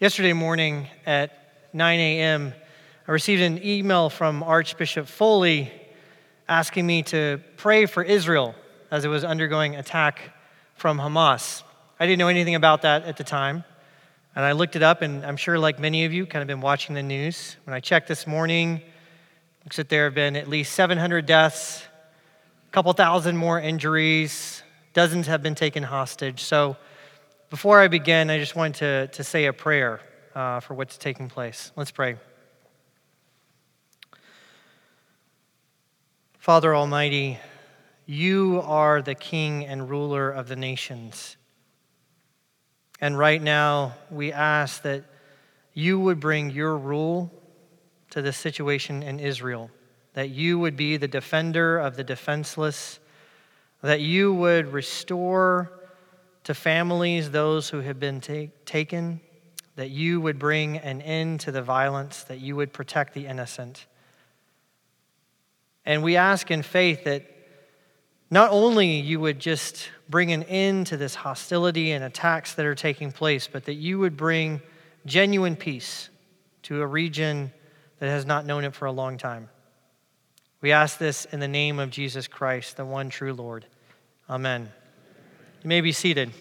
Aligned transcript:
Yesterday 0.00 0.32
morning 0.32 0.86
at 1.04 1.30
9 1.74 2.00
a.m., 2.00 2.54
I 3.06 3.12
received 3.12 3.42
an 3.42 3.62
email 3.62 4.08
from 4.08 4.42
Archbishop 4.42 5.06
Foley 5.06 5.70
asking 6.48 6.86
me 6.86 7.02
to 7.02 7.42
pray 7.58 7.84
for 7.84 8.02
Israel 8.02 8.54
as 8.90 9.04
it 9.04 9.08
was 9.08 9.24
undergoing 9.24 9.76
attack 9.76 10.32
from 10.74 10.96
Hamas. 10.96 11.64
I 11.98 12.06
didn't 12.06 12.18
know 12.18 12.28
anything 12.28 12.54
about 12.54 12.80
that 12.80 13.04
at 13.04 13.18
the 13.18 13.24
time. 13.24 13.62
And 14.34 14.42
I 14.42 14.52
looked 14.52 14.74
it 14.74 14.82
up, 14.82 15.02
and 15.02 15.22
I'm 15.22 15.36
sure, 15.36 15.58
like 15.58 15.78
many 15.78 16.06
of 16.06 16.14
you, 16.14 16.24
kind 16.24 16.40
of 16.40 16.46
been 16.48 16.62
watching 16.62 16.94
the 16.94 17.02
news. 17.02 17.58
When 17.64 17.74
I 17.74 17.80
checked 17.80 18.08
this 18.08 18.26
morning, 18.26 18.80
looks 19.66 19.76
like 19.76 19.88
there 19.88 20.04
have 20.04 20.14
been 20.14 20.34
at 20.34 20.48
least 20.48 20.72
700 20.72 21.26
deaths, 21.26 21.82
a 22.66 22.72
couple 22.72 22.90
thousand 22.94 23.36
more 23.36 23.60
injuries, 23.60 24.62
dozens 24.94 25.26
have 25.26 25.42
been 25.42 25.54
taken 25.54 25.82
hostage. 25.82 26.42
So 26.42 26.78
before 27.50 27.80
I 27.80 27.88
begin, 27.88 28.30
I 28.30 28.38
just 28.38 28.54
wanted 28.54 28.74
to, 28.76 29.08
to 29.08 29.24
say 29.24 29.46
a 29.46 29.52
prayer 29.52 30.00
uh, 30.36 30.60
for 30.60 30.74
what's 30.74 30.96
taking 30.96 31.28
place. 31.28 31.72
Let's 31.74 31.90
pray. 31.90 32.16
Father 36.38 36.74
Almighty, 36.74 37.40
you 38.06 38.62
are 38.64 39.02
the 39.02 39.16
King 39.16 39.66
and 39.66 39.90
ruler 39.90 40.30
of 40.30 40.46
the 40.46 40.54
nations. 40.54 41.36
And 43.00 43.18
right 43.18 43.42
now, 43.42 43.94
we 44.12 44.32
ask 44.32 44.82
that 44.82 45.02
you 45.74 45.98
would 45.98 46.20
bring 46.20 46.50
your 46.50 46.78
rule 46.78 47.32
to 48.10 48.22
the 48.22 48.32
situation 48.32 49.02
in 49.02 49.18
Israel, 49.18 49.72
that 50.14 50.30
you 50.30 50.60
would 50.60 50.76
be 50.76 50.96
the 50.96 51.08
defender 51.08 51.78
of 51.78 51.96
the 51.96 52.04
defenseless, 52.04 53.00
that 53.82 54.00
you 54.00 54.32
would 54.34 54.72
restore 54.72 55.79
to 56.44 56.54
families 56.54 57.30
those 57.30 57.68
who 57.68 57.80
have 57.80 58.00
been 58.00 58.20
taken, 58.20 59.20
that 59.76 59.90
you 59.90 60.20
would 60.20 60.38
bring 60.38 60.78
an 60.78 61.00
end 61.02 61.40
to 61.40 61.52
the 61.52 61.62
violence, 61.62 62.24
that 62.24 62.40
you 62.40 62.56
would 62.56 62.72
protect 62.72 63.14
the 63.14 63.26
innocent. 63.26 63.86
And 65.84 66.02
we 66.02 66.16
ask 66.16 66.50
in 66.50 66.62
faith 66.62 67.04
that 67.04 67.26
not 68.30 68.50
only 68.52 69.00
you 69.00 69.18
would 69.20 69.38
just 69.38 69.90
bring 70.08 70.32
an 70.32 70.44
end 70.44 70.86
to 70.88 70.96
this 70.96 71.14
hostility 71.14 71.90
and 71.90 72.04
attacks 72.04 72.54
that 72.54 72.66
are 72.66 72.74
taking 72.74 73.10
place, 73.10 73.48
but 73.48 73.64
that 73.64 73.74
you 73.74 73.98
would 73.98 74.16
bring 74.16 74.60
genuine 75.04 75.56
peace 75.56 76.10
to 76.62 76.80
a 76.80 76.86
region 76.86 77.52
that 77.98 78.08
has 78.08 78.24
not 78.24 78.46
known 78.46 78.64
it 78.64 78.74
for 78.74 78.86
a 78.86 78.92
long 78.92 79.18
time. 79.18 79.48
We 80.60 80.72
ask 80.72 80.98
this 80.98 81.24
in 81.26 81.40
the 81.40 81.48
name 81.48 81.78
of 81.78 81.90
Jesus 81.90 82.28
Christ, 82.28 82.76
the 82.76 82.84
one 82.84 83.08
true 83.08 83.32
Lord. 83.32 83.66
Amen. 84.28 84.70
You 85.62 85.68
may 85.68 85.82
be 85.82 85.92
seated. 85.92 86.32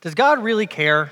Does 0.00 0.14
God 0.14 0.44
really 0.44 0.68
care? 0.68 1.10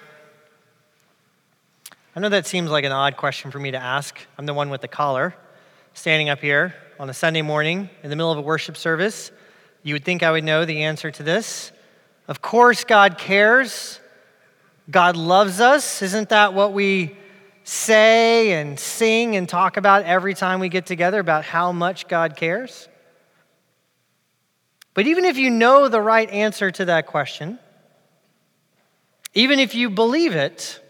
I 2.15 2.21
know 2.21 2.29
that 2.29 2.47
seems 2.47 2.71
like 2.71 2.85
an 2.85 2.93
odd 2.93 3.17
question 3.17 3.51
for 3.51 3.59
me 3.59 3.73
to 3.73 3.79
ask. 3.79 4.17
I'm 4.39 4.47
the 4.47 4.55
one 4.55 4.71
with 4.71 4.83
the 4.83 4.87
collar, 4.87 5.35
standing 5.95 6.29
up 6.29 6.39
here 6.39 6.75
on 7.01 7.11
a 7.11 7.15
Sunday 7.15 7.43
morning 7.43 7.91
in 8.05 8.11
the 8.11 8.17
middle 8.17 8.31
of 8.31 8.39
a 8.39 8.43
worship 8.43 8.77
service. 8.77 9.33
You 9.83 9.95
would 9.95 10.05
think 10.05 10.23
I 10.23 10.31
would 10.31 10.45
know 10.45 10.65
the 10.65 10.85
answer 10.85 11.11
to 11.11 11.23
this. 11.25 11.73
Of 12.29 12.43
course, 12.43 12.85
God 12.85 13.19
cares. 13.19 13.99
God 14.89 15.17
loves 15.17 15.59
us. 15.61 16.01
Isn't 16.01 16.29
that 16.29 16.55
what 16.55 16.73
we 16.73 17.17
say 17.65 18.53
and 18.53 18.79
sing 18.79 19.37
and 19.37 19.49
talk 19.49 19.77
about 19.77 20.05
every 20.05 20.35
time 20.35 20.61
we 20.61 20.69
get 20.69 20.87
together 20.87 21.21
about 21.21 21.45
how 21.45 21.73
much 21.73 22.09
God 22.09 22.37
cares? 22.37 22.89
But 24.95 25.07
even 25.07 25.25
if 25.25 25.37
you 25.37 25.51
know 25.51 25.89
the 25.89 26.01
right 26.01 26.29
answer 26.29 26.71
to 26.71 26.85
that 26.87 27.07
question, 27.07 27.59
even 29.35 29.59
if 29.59 29.75
you 29.75 29.89
believe 29.89 30.35
it, 30.35 30.81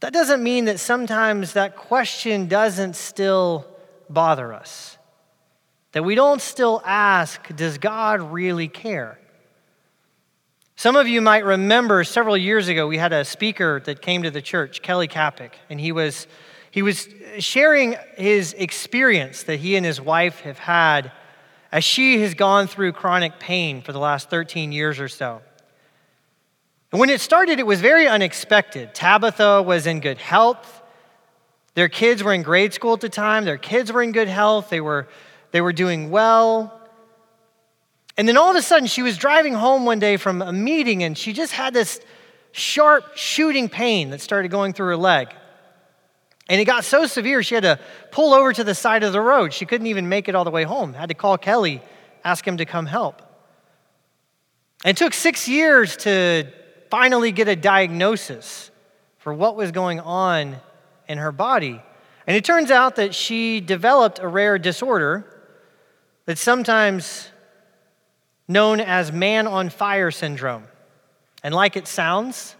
that 0.00 0.12
doesn't 0.12 0.42
mean 0.42 0.66
that 0.66 0.80
sometimes 0.80 1.52
that 1.52 1.76
question 1.76 2.48
doesn't 2.48 2.96
still 2.96 3.66
bother 4.10 4.52
us. 4.52 4.98
That 5.92 6.02
we 6.02 6.14
don't 6.14 6.42
still 6.42 6.82
ask, 6.84 7.54
does 7.54 7.78
God 7.78 8.20
really 8.20 8.68
care? 8.68 9.18
Some 10.78 10.94
of 10.94 11.08
you 11.08 11.22
might 11.22 11.46
remember 11.46 12.04
several 12.04 12.36
years 12.36 12.68
ago, 12.68 12.86
we 12.86 12.98
had 12.98 13.14
a 13.14 13.24
speaker 13.24 13.80
that 13.86 14.02
came 14.02 14.24
to 14.24 14.30
the 14.30 14.42
church, 14.42 14.82
Kelly 14.82 15.08
Kapic, 15.08 15.58
and 15.70 15.80
he 15.80 15.90
was, 15.90 16.26
he 16.70 16.82
was 16.82 17.08
sharing 17.38 17.96
his 18.18 18.52
experience 18.52 19.44
that 19.44 19.56
he 19.56 19.76
and 19.76 19.86
his 19.86 20.02
wife 20.02 20.40
have 20.40 20.58
had 20.58 21.12
as 21.72 21.82
she 21.82 22.20
has 22.20 22.34
gone 22.34 22.66
through 22.66 22.92
chronic 22.92 23.40
pain 23.40 23.80
for 23.80 23.92
the 23.92 23.98
last 23.98 24.28
13 24.28 24.70
years 24.70 25.00
or 25.00 25.08
so. 25.08 25.40
And 26.92 27.00
when 27.00 27.08
it 27.08 27.22
started, 27.22 27.58
it 27.58 27.66
was 27.66 27.80
very 27.80 28.06
unexpected. 28.06 28.94
Tabitha 28.94 29.62
was 29.62 29.86
in 29.86 30.00
good 30.00 30.18
health. 30.18 30.82
Their 31.72 31.88
kids 31.88 32.22
were 32.22 32.34
in 32.34 32.42
grade 32.42 32.74
school 32.74 32.92
at 32.92 33.00
the 33.00 33.08
time. 33.08 33.46
Their 33.46 33.56
kids 33.56 33.90
were 33.90 34.02
in 34.02 34.12
good 34.12 34.28
health. 34.28 34.68
They 34.68 34.82
were, 34.82 35.08
they 35.52 35.62
were 35.62 35.72
doing 35.72 36.10
well. 36.10 36.85
And 38.16 38.26
then 38.26 38.36
all 38.36 38.50
of 38.50 38.56
a 38.56 38.62
sudden, 38.62 38.86
she 38.86 39.02
was 39.02 39.16
driving 39.18 39.52
home 39.52 39.84
one 39.84 39.98
day 39.98 40.16
from 40.16 40.40
a 40.40 40.52
meeting 40.52 41.02
and 41.02 41.16
she 41.16 41.32
just 41.32 41.52
had 41.52 41.74
this 41.74 42.00
sharp 42.52 43.16
shooting 43.16 43.68
pain 43.68 44.10
that 44.10 44.20
started 44.20 44.50
going 44.50 44.72
through 44.72 44.86
her 44.86 44.96
leg. 44.96 45.28
And 46.48 46.60
it 46.60 46.64
got 46.64 46.84
so 46.84 47.06
severe, 47.06 47.42
she 47.42 47.54
had 47.54 47.64
to 47.64 47.78
pull 48.12 48.32
over 48.32 48.52
to 48.52 48.64
the 48.64 48.74
side 48.74 49.02
of 49.02 49.12
the 49.12 49.20
road. 49.20 49.52
She 49.52 49.66
couldn't 49.66 49.88
even 49.88 50.08
make 50.08 50.28
it 50.28 50.34
all 50.34 50.44
the 50.44 50.50
way 50.50 50.62
home. 50.62 50.94
Had 50.94 51.08
to 51.08 51.14
call 51.14 51.36
Kelly, 51.36 51.82
ask 52.24 52.46
him 52.46 52.56
to 52.58 52.64
come 52.64 52.86
help. 52.86 53.20
It 54.84 54.96
took 54.96 55.12
six 55.12 55.48
years 55.48 55.96
to 55.98 56.46
finally 56.90 57.32
get 57.32 57.48
a 57.48 57.56
diagnosis 57.56 58.70
for 59.18 59.34
what 59.34 59.56
was 59.56 59.72
going 59.72 59.98
on 60.00 60.56
in 61.08 61.18
her 61.18 61.32
body. 61.32 61.82
And 62.26 62.36
it 62.36 62.44
turns 62.44 62.70
out 62.70 62.96
that 62.96 63.14
she 63.14 63.60
developed 63.60 64.20
a 64.20 64.28
rare 64.28 64.58
disorder 64.58 65.26
that 66.26 66.38
sometimes 66.38 67.28
known 68.48 68.80
as 68.80 69.12
man 69.12 69.46
on 69.46 69.70
fire 69.70 70.10
syndrome. 70.10 70.64
And 71.42 71.54
like 71.54 71.76
it 71.76 71.86
sounds, 71.86 72.56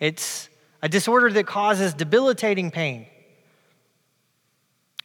it's 0.00 0.48
a 0.82 0.88
disorder 0.88 1.30
that 1.32 1.46
causes 1.46 1.94
debilitating 1.94 2.70
pain. 2.70 3.06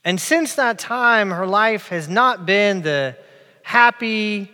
And 0.06 0.20
since 0.20 0.56
that 0.56 0.80
time, 0.80 1.32
her 1.32 1.48
life 1.48 1.88
has 1.88 2.10
not 2.10 2.46
been 2.46 2.82
the 2.82 3.18
happy, 3.64 4.52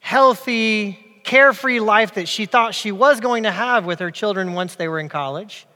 healthy, 0.00 0.98
carefree 1.24 1.80
life 1.80 2.14
that 2.14 2.28
she 2.28 2.46
thought 2.46 2.74
she 2.74 2.92
was 2.92 3.20
going 3.20 3.42
to 3.44 3.50
have 3.50 3.84
with 3.86 3.98
her 3.98 4.10
children 4.10 4.52
once 4.52 4.76
they 4.76 4.86
were 4.86 5.00
in 5.00 5.08
college. 5.08 5.66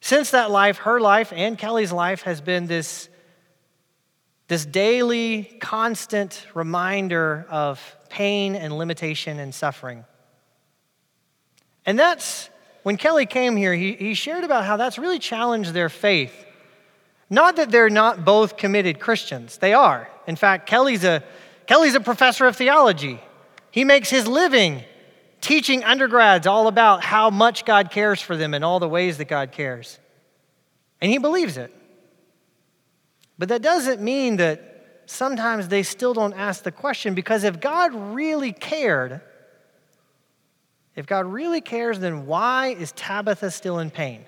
Since 0.00 0.30
that 0.30 0.50
life, 0.50 0.78
her 0.78 1.00
life 1.00 1.32
and 1.34 1.58
Kelly's 1.58 1.92
life 1.92 2.22
has 2.22 2.40
been 2.40 2.66
this 2.66 3.08
this 4.48 4.66
daily, 4.66 5.44
constant 5.60 6.46
reminder 6.54 7.46
of 7.48 7.96
pain 8.10 8.54
and 8.54 8.76
limitation 8.76 9.38
and 9.38 9.54
suffering. 9.54 10.04
And 11.86 11.98
that's 11.98 12.50
when 12.82 12.96
Kelly 12.96 13.26
came 13.26 13.56
here, 13.56 13.74
he, 13.74 13.94
he 13.94 14.14
shared 14.14 14.44
about 14.44 14.64
how 14.64 14.76
that's 14.76 14.98
really 14.98 15.18
challenged 15.18 15.72
their 15.72 15.88
faith. 15.88 16.46
Not 17.30 17.56
that 17.56 17.70
they're 17.70 17.90
not 17.90 18.24
both 18.24 18.56
committed 18.56 19.00
Christians, 19.00 19.56
they 19.58 19.72
are. 19.72 20.08
In 20.26 20.36
fact, 20.36 20.66
Kelly's 20.66 21.04
a, 21.04 21.22
Kelly's 21.66 21.94
a 21.94 22.00
professor 22.00 22.46
of 22.46 22.56
theology. 22.56 23.20
He 23.70 23.84
makes 23.84 24.10
his 24.10 24.26
living 24.26 24.82
teaching 25.40 25.84
undergrads 25.84 26.46
all 26.46 26.68
about 26.68 27.02
how 27.02 27.28
much 27.28 27.64
God 27.64 27.90
cares 27.90 28.20
for 28.20 28.36
them 28.36 28.54
and 28.54 28.64
all 28.64 28.80
the 28.80 28.88
ways 28.88 29.18
that 29.18 29.26
God 29.26 29.52
cares. 29.52 29.98
And 31.00 31.10
he 31.10 31.18
believes 31.18 31.56
it. 31.56 31.74
But 33.38 33.48
that 33.48 33.62
doesn't 33.62 34.00
mean 34.00 34.36
that 34.36 35.02
sometimes 35.06 35.68
they 35.68 35.82
still 35.82 36.14
don't 36.14 36.34
ask 36.34 36.62
the 36.62 36.72
question 36.72 37.14
because 37.14 37.44
if 37.44 37.60
God 37.60 37.94
really 37.94 38.52
cared, 38.52 39.20
if 40.94 41.06
God 41.06 41.26
really 41.26 41.60
cares, 41.60 41.98
then 41.98 42.26
why 42.26 42.68
is 42.68 42.92
Tabitha 42.92 43.50
still 43.50 43.78
in 43.78 43.90
pain? 43.90 44.24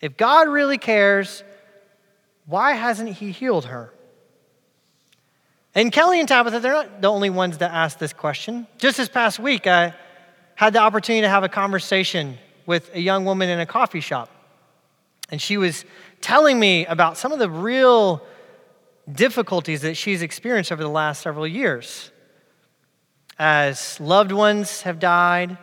If 0.00 0.16
God 0.16 0.48
really 0.48 0.78
cares, 0.78 1.42
why 2.46 2.74
hasn't 2.74 3.10
He 3.10 3.30
healed 3.30 3.66
her? 3.66 3.92
And 5.74 5.90
Kelly 5.90 6.20
and 6.20 6.28
Tabitha, 6.28 6.60
they're 6.60 6.72
not 6.72 7.00
the 7.00 7.08
only 7.08 7.30
ones 7.30 7.58
that 7.58 7.72
ask 7.72 7.98
this 7.98 8.12
question. 8.12 8.66
Just 8.78 8.96
this 8.96 9.08
past 9.08 9.38
week, 9.38 9.66
I 9.66 9.94
had 10.54 10.72
the 10.72 10.78
opportunity 10.78 11.22
to 11.22 11.28
have 11.28 11.42
a 11.42 11.48
conversation 11.48 12.38
with 12.66 12.94
a 12.94 13.00
young 13.00 13.24
woman 13.24 13.48
in 13.48 13.58
a 13.58 13.66
coffee 13.66 14.00
shop. 14.00 14.30
And 15.30 15.40
she 15.40 15.56
was 15.56 15.84
telling 16.24 16.58
me 16.58 16.86
about 16.86 17.18
some 17.18 17.32
of 17.32 17.38
the 17.38 17.50
real 17.50 18.22
difficulties 19.12 19.82
that 19.82 19.94
she's 19.94 20.22
experienced 20.22 20.72
over 20.72 20.82
the 20.82 20.88
last 20.88 21.20
several 21.20 21.46
years. 21.46 22.10
As 23.38 24.00
loved 24.00 24.32
ones 24.32 24.80
have 24.82 24.98
died, 24.98 25.58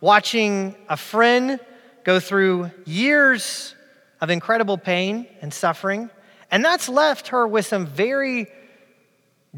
watching 0.00 0.74
a 0.88 0.96
friend 0.96 1.60
go 2.02 2.18
through 2.18 2.72
years 2.84 3.76
of 4.20 4.30
incredible 4.30 4.76
pain 4.76 5.28
and 5.40 5.54
suffering, 5.54 6.10
And 6.50 6.64
that's 6.64 6.88
left 6.88 7.28
her 7.28 7.46
with 7.46 7.64
some 7.66 7.86
very 7.86 8.48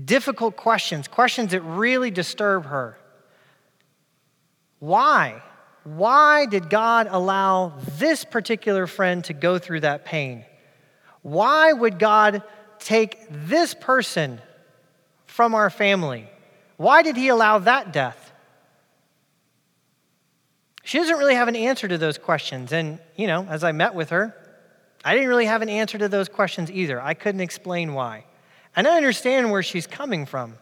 difficult 0.05 0.57
questions, 0.57 1.09
questions 1.09 1.53
that 1.53 1.63
really 1.63 2.11
disturb 2.11 2.67
her. 2.67 2.99
Why? 4.81 5.43
Why 5.85 6.47
did 6.47 6.71
God 6.71 7.09
allow 7.11 7.75
this 7.99 8.25
particular 8.25 8.87
friend 8.87 9.25
to 9.25 9.33
go 9.33 9.59
through 9.59 9.81
that 9.81 10.05
pain? 10.05 10.45
Why 11.23 11.73
would 11.73 11.99
God 11.99 12.43
take 12.79 13.19
this 13.31 13.75
person 13.75 14.41
from 15.27 15.55
our 15.55 15.71
family? 15.71 16.29
Why 16.77 17.03
did 17.03 17.17
He 17.17 17.29
allow 17.29 17.59
that 17.61 17.93
death? 17.93 18.33
She 20.85 20.99
doesn't 20.99 21.17
really 21.17 21.35
have 21.35 21.49
an 21.49 21.57
answer 21.57 21.87
to 21.87 21.99
those 21.99 22.19
questions. 22.19 22.73
And, 22.73 22.99
you 23.17 23.27
know, 23.27 23.47
as 23.49 23.63
I 23.63 23.73
met 23.73 23.95
with 23.95 24.11
her, 24.11 24.37
I 25.05 25.15
didn't 25.15 25.29
really 25.29 25.47
have 25.47 25.63
an 25.63 25.69
answer 25.69 25.99
to 25.99 26.09
those 26.09 26.29
questions 26.29 26.71
either. 26.71 27.01
I 27.01 27.15
couldn't 27.15 27.41
explain 27.41 27.95
why. 27.95 28.25
And 28.75 28.87
I 28.87 28.97
understand 28.97 29.51
where 29.51 29.63
she's 29.63 29.87
coming 29.87 30.27
from. 30.27 30.59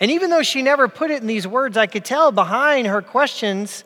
And 0.00 0.10
even 0.10 0.30
though 0.30 0.42
she 0.42 0.62
never 0.62 0.88
put 0.88 1.10
it 1.10 1.20
in 1.20 1.26
these 1.26 1.46
words, 1.46 1.76
I 1.76 1.86
could 1.86 2.04
tell 2.04 2.32
behind 2.32 2.86
her 2.86 3.00
questions, 3.00 3.84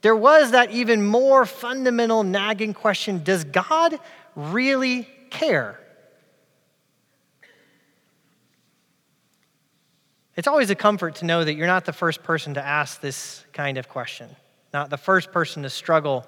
there 0.00 0.16
was 0.16 0.52
that 0.52 0.70
even 0.70 1.04
more 1.04 1.46
fundamental 1.46 2.22
nagging 2.24 2.74
question 2.74 3.22
Does 3.22 3.44
God 3.44 3.98
really 4.34 5.08
care? 5.30 5.78
It's 10.34 10.48
always 10.48 10.70
a 10.70 10.74
comfort 10.74 11.16
to 11.16 11.26
know 11.26 11.44
that 11.44 11.54
you're 11.54 11.66
not 11.66 11.84
the 11.84 11.92
first 11.92 12.22
person 12.22 12.54
to 12.54 12.64
ask 12.64 13.00
this 13.00 13.44
kind 13.52 13.76
of 13.76 13.88
question, 13.88 14.34
not 14.72 14.88
the 14.88 14.96
first 14.96 15.30
person 15.30 15.62
to 15.62 15.70
struggle. 15.70 16.26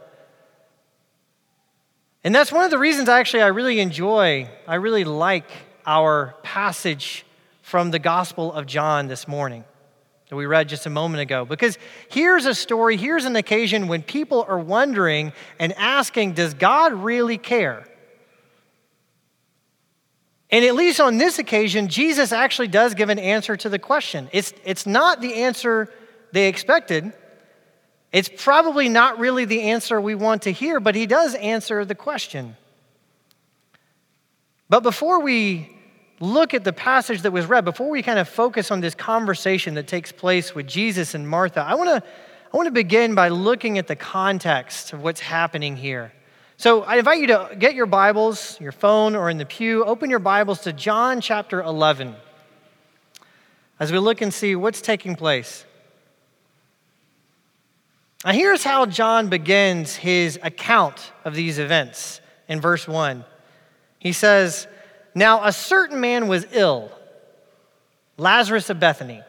And 2.22 2.34
that's 2.34 2.52
one 2.52 2.64
of 2.64 2.70
the 2.70 2.78
reasons 2.78 3.08
I 3.08 3.20
actually 3.20 3.42
I 3.42 3.48
really 3.48 3.80
enjoy, 3.80 4.48
I 4.68 4.74
really 4.76 5.04
like 5.04 5.50
our 5.86 6.34
passage 6.42 7.24
from 7.64 7.90
the 7.90 7.98
Gospel 7.98 8.52
of 8.52 8.66
John 8.66 9.08
this 9.08 9.26
morning 9.26 9.64
that 10.28 10.36
we 10.36 10.44
read 10.44 10.68
just 10.68 10.84
a 10.84 10.90
moment 10.90 11.22
ago. 11.22 11.46
Because 11.46 11.78
here's 12.10 12.44
a 12.44 12.54
story, 12.54 12.98
here's 12.98 13.24
an 13.24 13.36
occasion 13.36 13.88
when 13.88 14.02
people 14.02 14.44
are 14.46 14.58
wondering 14.58 15.32
and 15.58 15.72
asking, 15.78 16.34
does 16.34 16.52
God 16.52 16.92
really 16.92 17.38
care? 17.38 17.88
And 20.50 20.62
at 20.62 20.74
least 20.74 21.00
on 21.00 21.16
this 21.16 21.38
occasion, 21.38 21.88
Jesus 21.88 22.32
actually 22.32 22.68
does 22.68 22.92
give 22.92 23.08
an 23.08 23.18
answer 23.18 23.56
to 23.56 23.70
the 23.70 23.78
question. 23.78 24.28
It's, 24.30 24.52
it's 24.66 24.86
not 24.86 25.22
the 25.22 25.36
answer 25.36 25.90
they 26.32 26.48
expected. 26.48 27.14
It's 28.12 28.28
probably 28.28 28.90
not 28.90 29.18
really 29.18 29.46
the 29.46 29.62
answer 29.62 29.98
we 29.98 30.14
want 30.14 30.42
to 30.42 30.52
hear, 30.52 30.80
but 30.80 30.94
he 30.94 31.06
does 31.06 31.34
answer 31.36 31.86
the 31.86 31.94
question. 31.94 32.58
But 34.68 34.80
before 34.80 35.22
we 35.22 35.73
look 36.20 36.54
at 36.54 36.64
the 36.64 36.72
passage 36.72 37.22
that 37.22 37.32
was 37.32 37.46
read, 37.46 37.64
before 37.64 37.90
we 37.90 38.02
kind 38.02 38.18
of 38.18 38.28
focus 38.28 38.70
on 38.70 38.80
this 38.80 38.94
conversation 38.94 39.74
that 39.74 39.86
takes 39.86 40.12
place 40.12 40.54
with 40.54 40.66
Jesus 40.66 41.14
and 41.14 41.28
Martha, 41.28 41.60
I 41.60 41.74
want 41.74 41.90
to 41.90 42.08
I 42.54 42.56
want 42.56 42.68
to 42.68 42.72
begin 42.72 43.16
by 43.16 43.30
looking 43.30 43.78
at 43.78 43.88
the 43.88 43.96
context 43.96 44.92
of 44.92 45.02
what's 45.02 45.18
happening 45.18 45.74
here. 45.74 46.12
So 46.56 46.82
I 46.84 46.98
invite 46.98 47.18
you 47.18 47.26
to 47.26 47.50
get 47.58 47.74
your 47.74 47.86
Bibles, 47.86 48.60
your 48.60 48.70
phone, 48.70 49.16
or 49.16 49.28
in 49.28 49.38
the 49.38 49.44
pew, 49.44 49.84
open 49.84 50.08
your 50.08 50.20
Bibles 50.20 50.60
to 50.60 50.72
John 50.72 51.20
chapter 51.20 51.60
11 51.60 52.14
as 53.80 53.90
we 53.90 53.98
look 53.98 54.20
and 54.20 54.32
see 54.32 54.54
what's 54.54 54.80
taking 54.80 55.16
place. 55.16 55.64
Now, 58.24 58.30
here's 58.30 58.62
how 58.62 58.86
John 58.86 59.28
begins 59.28 59.96
his 59.96 60.38
account 60.40 61.10
of 61.24 61.34
these 61.34 61.58
events 61.58 62.20
in 62.48 62.60
verse 62.60 62.86
1. 62.86 63.24
He 63.98 64.12
says, 64.12 64.68
Now 65.14 65.44
a 65.44 65.52
certain 65.52 66.00
man 66.00 66.28
was 66.28 66.46
ill, 66.52 66.90
Lazarus 68.16 68.70
of 68.70 68.80
Bethany. 68.80 69.22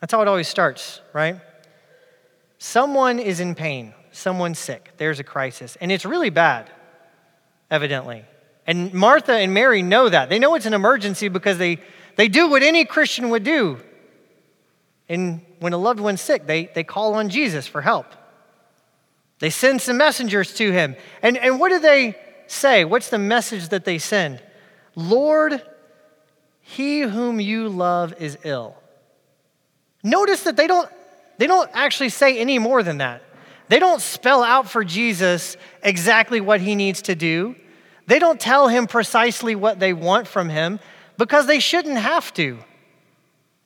That's 0.00 0.12
how 0.12 0.22
it 0.22 0.28
always 0.28 0.48
starts, 0.48 1.00
right? 1.12 1.40
Someone 2.58 3.18
is 3.18 3.40
in 3.40 3.54
pain 3.54 3.94
someone's 4.16 4.58
sick. 4.58 4.92
There's 4.96 5.20
a 5.20 5.24
crisis. 5.24 5.76
And 5.80 5.92
it's 5.92 6.04
really 6.04 6.30
bad, 6.30 6.70
evidently. 7.70 8.24
And 8.66 8.92
Martha 8.92 9.32
and 9.32 9.54
Mary 9.54 9.82
know 9.82 10.08
that. 10.08 10.28
They 10.28 10.38
know 10.38 10.54
it's 10.54 10.66
an 10.66 10.74
emergency 10.74 11.28
because 11.28 11.58
they, 11.58 11.78
they 12.16 12.28
do 12.28 12.48
what 12.48 12.62
any 12.62 12.84
Christian 12.84 13.30
would 13.30 13.44
do. 13.44 13.78
And 15.08 15.42
when 15.60 15.72
a 15.72 15.78
loved 15.78 16.00
one's 16.00 16.20
sick, 16.20 16.46
they, 16.46 16.66
they 16.74 16.82
call 16.82 17.14
on 17.14 17.28
Jesus 17.28 17.66
for 17.66 17.82
help. 17.82 18.06
They 19.38 19.50
send 19.50 19.82
some 19.82 19.98
messengers 19.98 20.54
to 20.54 20.72
him. 20.72 20.96
And, 21.22 21.36
and 21.36 21.60
what 21.60 21.68
do 21.68 21.78
they 21.78 22.16
say? 22.46 22.84
What's 22.84 23.10
the 23.10 23.18
message 23.18 23.68
that 23.68 23.84
they 23.84 23.98
send? 23.98 24.42
Lord, 24.94 25.62
he 26.60 27.00
whom 27.00 27.40
you 27.40 27.68
love 27.68 28.14
is 28.20 28.38
ill. 28.44 28.76
Notice 30.02 30.44
that 30.44 30.56
they 30.56 30.66
don't, 30.66 30.88
they 31.38 31.46
don't 31.46 31.70
actually 31.74 32.08
say 32.08 32.38
any 32.38 32.58
more 32.58 32.82
than 32.82 32.98
that. 32.98 33.22
They 33.68 33.78
don't 33.78 34.00
spell 34.00 34.42
out 34.42 34.68
for 34.68 34.84
Jesus 34.84 35.56
exactly 35.82 36.40
what 36.40 36.60
he 36.60 36.74
needs 36.74 37.02
to 37.02 37.14
do. 37.14 37.56
They 38.06 38.18
don't 38.18 38.40
tell 38.40 38.68
him 38.68 38.86
precisely 38.86 39.54
what 39.54 39.80
they 39.80 39.92
want 39.92 40.28
from 40.28 40.48
him 40.48 40.78
because 41.18 41.46
they 41.46 41.58
shouldn't 41.58 41.98
have 41.98 42.32
to. 42.34 42.58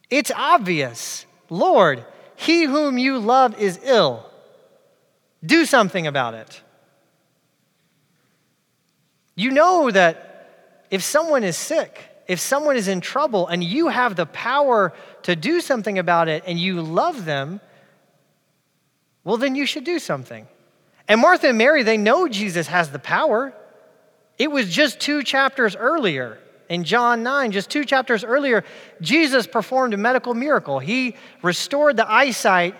It's 0.08 0.32
obvious. 0.34 1.26
Lord, 1.50 2.04
he 2.36 2.64
whom 2.64 2.96
you 2.96 3.18
love 3.18 3.58
is 3.60 3.78
ill. 3.82 4.26
Do 5.44 5.64
something 5.66 6.06
about 6.06 6.34
it. 6.34 6.62
You 9.34 9.50
know 9.50 9.90
that 9.90 10.86
if 10.90 11.02
someone 11.02 11.44
is 11.44 11.56
sick, 11.56 12.02
if 12.26 12.40
someone 12.40 12.76
is 12.76 12.88
in 12.88 13.00
trouble, 13.00 13.46
and 13.46 13.62
you 13.62 13.88
have 13.88 14.16
the 14.16 14.26
power 14.26 14.92
to 15.22 15.34
do 15.34 15.60
something 15.60 15.98
about 15.98 16.28
it 16.28 16.44
and 16.46 16.58
you 16.58 16.80
love 16.82 17.24
them, 17.24 17.60
well, 19.24 19.36
then 19.36 19.54
you 19.54 19.66
should 19.66 19.84
do 19.84 19.98
something. 19.98 20.46
And 21.08 21.20
Martha 21.20 21.48
and 21.48 21.58
Mary, 21.58 21.82
they 21.82 21.96
know 21.96 22.28
Jesus 22.28 22.68
has 22.68 22.90
the 22.90 22.98
power. 22.98 23.52
It 24.38 24.50
was 24.50 24.68
just 24.70 25.00
two 25.00 25.22
chapters 25.22 25.76
earlier 25.76 26.38
in 26.70 26.84
John 26.84 27.24
9, 27.24 27.50
just 27.50 27.68
two 27.68 27.84
chapters 27.84 28.22
earlier, 28.22 28.64
Jesus 29.00 29.46
performed 29.46 29.92
a 29.92 29.96
medical 29.96 30.34
miracle. 30.34 30.78
He 30.78 31.16
restored 31.42 31.96
the 31.96 32.10
eyesight 32.10 32.76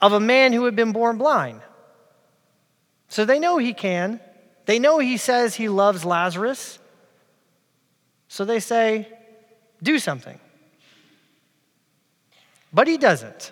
of 0.00 0.14
a 0.14 0.18
man 0.18 0.54
who 0.54 0.64
had 0.64 0.74
been 0.74 0.92
born 0.92 1.18
blind. 1.18 1.60
So 3.08 3.26
they 3.26 3.38
know 3.38 3.58
he 3.58 3.74
can. 3.74 4.18
They 4.68 4.78
know 4.78 4.98
he 4.98 5.16
says 5.16 5.54
he 5.54 5.70
loves 5.70 6.04
Lazarus. 6.04 6.78
So 8.28 8.44
they 8.44 8.60
say, 8.60 9.08
do 9.82 9.98
something. 9.98 10.38
But 12.70 12.86
he 12.86 12.98
doesn't. 12.98 13.50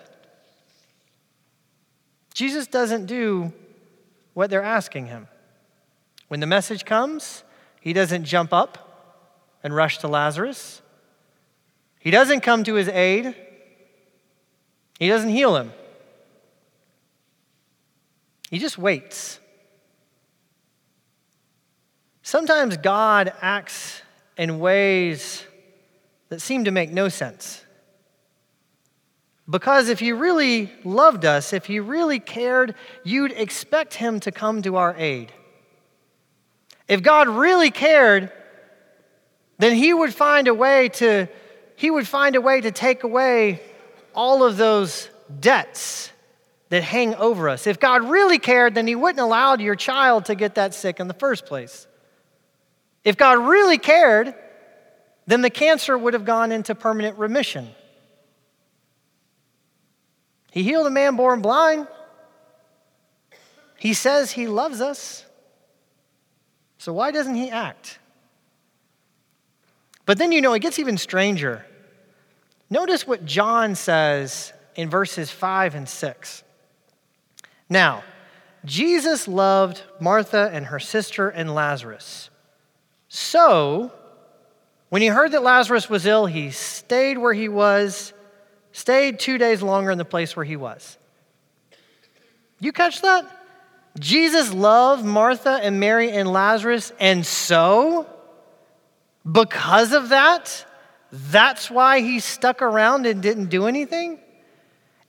Jesus 2.35 2.67
doesn't 2.67 3.07
do 3.07 3.51
what 4.35 4.51
they're 4.51 4.61
asking 4.61 5.07
him. 5.07 5.27
When 6.27 6.39
the 6.39 6.45
message 6.45 6.85
comes, 6.85 7.43
he 7.81 7.93
doesn't 7.93 8.25
jump 8.25 8.53
up 8.53 9.57
and 9.63 9.75
rush 9.75 9.97
to 9.97 10.07
Lazarus. 10.07 10.83
He 11.97 12.11
doesn't 12.11 12.41
come 12.41 12.63
to 12.65 12.75
his 12.75 12.89
aid. 12.89 13.35
He 14.99 15.07
doesn't 15.07 15.31
heal 15.31 15.55
him. 15.55 15.71
He 18.51 18.59
just 18.59 18.77
waits. 18.77 19.39
Sometimes 22.27 22.75
God 22.75 23.31
acts 23.41 24.01
in 24.37 24.59
ways 24.59 25.45
that 26.27 26.41
seem 26.41 26.65
to 26.65 26.71
make 26.71 26.91
no 26.91 27.07
sense. 27.07 27.63
Because 29.49 29.87
if 29.87 30.01
he 30.01 30.11
really 30.11 30.69
loved 30.83 31.23
us, 31.23 31.53
if 31.53 31.67
he 31.67 31.79
really 31.79 32.19
cared, 32.19 32.75
you'd 33.05 33.31
expect 33.31 33.93
him 33.93 34.19
to 34.19 34.33
come 34.33 34.61
to 34.63 34.75
our 34.75 34.93
aid. 34.97 35.31
If 36.89 37.01
God 37.01 37.29
really 37.29 37.71
cared, 37.71 38.29
then 39.57 39.73
he 39.73 39.93
would 39.93 40.13
find 40.13 40.49
a 40.49 40.53
way 40.53 40.89
to 40.95 41.29
he 41.77 41.89
would 41.89 42.09
find 42.09 42.35
a 42.35 42.41
way 42.41 42.59
to 42.59 42.71
take 42.73 43.03
away 43.05 43.61
all 44.13 44.43
of 44.43 44.57
those 44.57 45.09
debts 45.39 46.11
that 46.67 46.83
hang 46.83 47.15
over 47.15 47.47
us. 47.47 47.67
If 47.67 47.79
God 47.79 48.03
really 48.09 48.37
cared, 48.37 48.75
then 48.75 48.85
he 48.85 48.95
wouldn't 48.95 49.21
allow 49.21 49.55
your 49.55 49.77
child 49.77 50.25
to 50.25 50.35
get 50.35 50.55
that 50.55 50.73
sick 50.73 50.99
in 50.99 51.07
the 51.07 51.13
first 51.13 51.45
place. 51.45 51.86
If 53.07 53.15
God 53.15 53.47
really 53.47 53.77
cared, 53.77 54.35
then 55.27 55.41
the 55.41 55.49
cancer 55.49 55.97
would 55.97 56.13
have 56.13 56.25
gone 56.25 56.51
into 56.51 56.75
permanent 56.75 57.17
remission. 57.17 57.69
He 60.51 60.61
healed 60.61 60.87
a 60.87 60.89
man 60.89 61.15
born 61.15 61.41
blind. 61.41 61.87
He 63.77 63.93
says 63.93 64.33
he 64.33 64.47
loves 64.47 64.81
us. 64.81 65.25
So 66.79 66.91
why 66.91 67.11
doesn't 67.11 67.35
he 67.35 67.49
act? 67.49 67.97
But 70.05 70.17
then, 70.17 70.33
you 70.33 70.41
know, 70.41 70.53
it 70.53 70.59
gets 70.59 70.77
even 70.77 70.97
stranger. 70.97 71.65
Notice 72.69 73.07
what 73.07 73.23
John 73.23 73.75
says 73.75 74.51
in 74.75 74.89
verses 74.89 75.31
5 75.31 75.75
and 75.75 75.87
6. 75.87 76.43
Now, 77.69 78.03
Jesus 78.65 79.29
loved 79.29 79.81
Martha 80.01 80.49
and 80.51 80.65
her 80.65 80.79
sister 80.81 81.29
and 81.29 81.55
Lazarus. 81.55 82.31
So, 83.09 83.91
when 84.89 85.01
he 85.01 85.07
heard 85.07 85.31
that 85.31 85.43
Lazarus 85.43 85.89
was 85.89 86.05
ill, 86.05 86.25
he 86.25 86.51
stayed 86.51 87.17
where 87.17 87.33
he 87.33 87.49
was, 87.49 88.13
stayed 88.71 89.19
two 89.19 89.37
days 89.37 89.61
longer 89.61 89.91
in 89.91 89.97
the 89.97 90.05
place 90.05 90.35
where 90.35 90.45
he 90.45 90.55
was. 90.55 90.97
You 92.59 92.71
catch 92.71 93.01
that? 93.01 93.25
Jesus 93.99 94.53
loved 94.53 95.03
Martha 95.03 95.59
and 95.61 95.79
Mary 95.79 96.11
and 96.11 96.31
Lazarus, 96.31 96.91
and 96.99 97.25
so, 97.25 98.07
because 99.29 99.93
of 99.93 100.09
that, 100.09 100.65
that's 101.11 101.71
why 101.71 102.01
he 102.01 102.19
stuck 102.19 102.61
around 102.61 103.05
and 103.05 103.21
didn't 103.21 103.47
do 103.47 103.65
anything? 103.65 104.19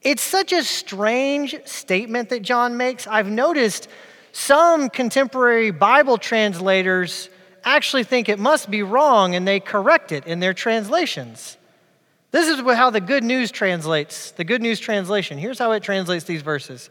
It's 0.03 0.23
such 0.23 0.53
a 0.53 0.63
strange 0.63 1.57
statement 1.65 2.29
that 2.31 2.43
John 2.43 2.77
makes. 2.77 3.07
I've 3.07 3.29
noticed 3.29 3.89
some 4.33 4.91
contemporary 4.91 5.71
Bible 5.71 6.19
translators 6.19 7.29
actually 7.77 8.05
think 8.05 8.29
it 8.29 8.39
must 8.39 8.71
be 8.71 8.83
wrong 8.83 9.35
and 9.35 9.47
they 9.47 9.61
correct 9.61 10.13
it 10.13 10.27
in 10.27 10.41
their 10.41 10.55
translations. 10.55 11.57
This 12.31 12.49
is 12.49 12.61
how 12.61 12.91
the 12.91 13.01
Good 13.01 13.25
News 13.25 13.51
translates, 13.51 14.33
the 14.33 14.45
Good 14.45 14.61
News 14.61 14.79
translation. 14.81 15.39
Here's 15.39 15.59
how 15.59 15.73
it 15.73 15.83
translates 15.83 16.25
these 16.25 16.43
verses 16.43 16.91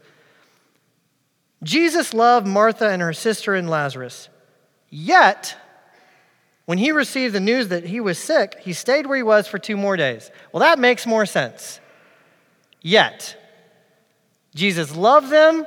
Jesus 1.62 2.14
loved 2.14 2.46
Martha 2.46 2.88
and 2.88 3.02
her 3.02 3.12
sister 3.12 3.54
and 3.54 3.68
Lazarus. 3.68 4.28
Yet, 4.90 5.56
when 6.64 6.78
he 6.78 6.92
received 6.92 7.34
the 7.34 7.40
news 7.40 7.68
that 7.68 7.84
he 7.84 8.00
was 8.00 8.18
sick, 8.18 8.56
he 8.60 8.72
stayed 8.72 9.06
where 9.06 9.16
he 9.16 9.22
was 9.22 9.46
for 9.46 9.58
two 9.58 9.76
more 9.76 9.96
days. 9.96 10.30
Well, 10.52 10.60
that 10.60 10.78
makes 10.78 11.06
more 11.06 11.26
sense. 11.26 11.80
Yet, 12.80 13.36
Jesus 14.54 14.94
loved 14.94 15.30
them, 15.30 15.66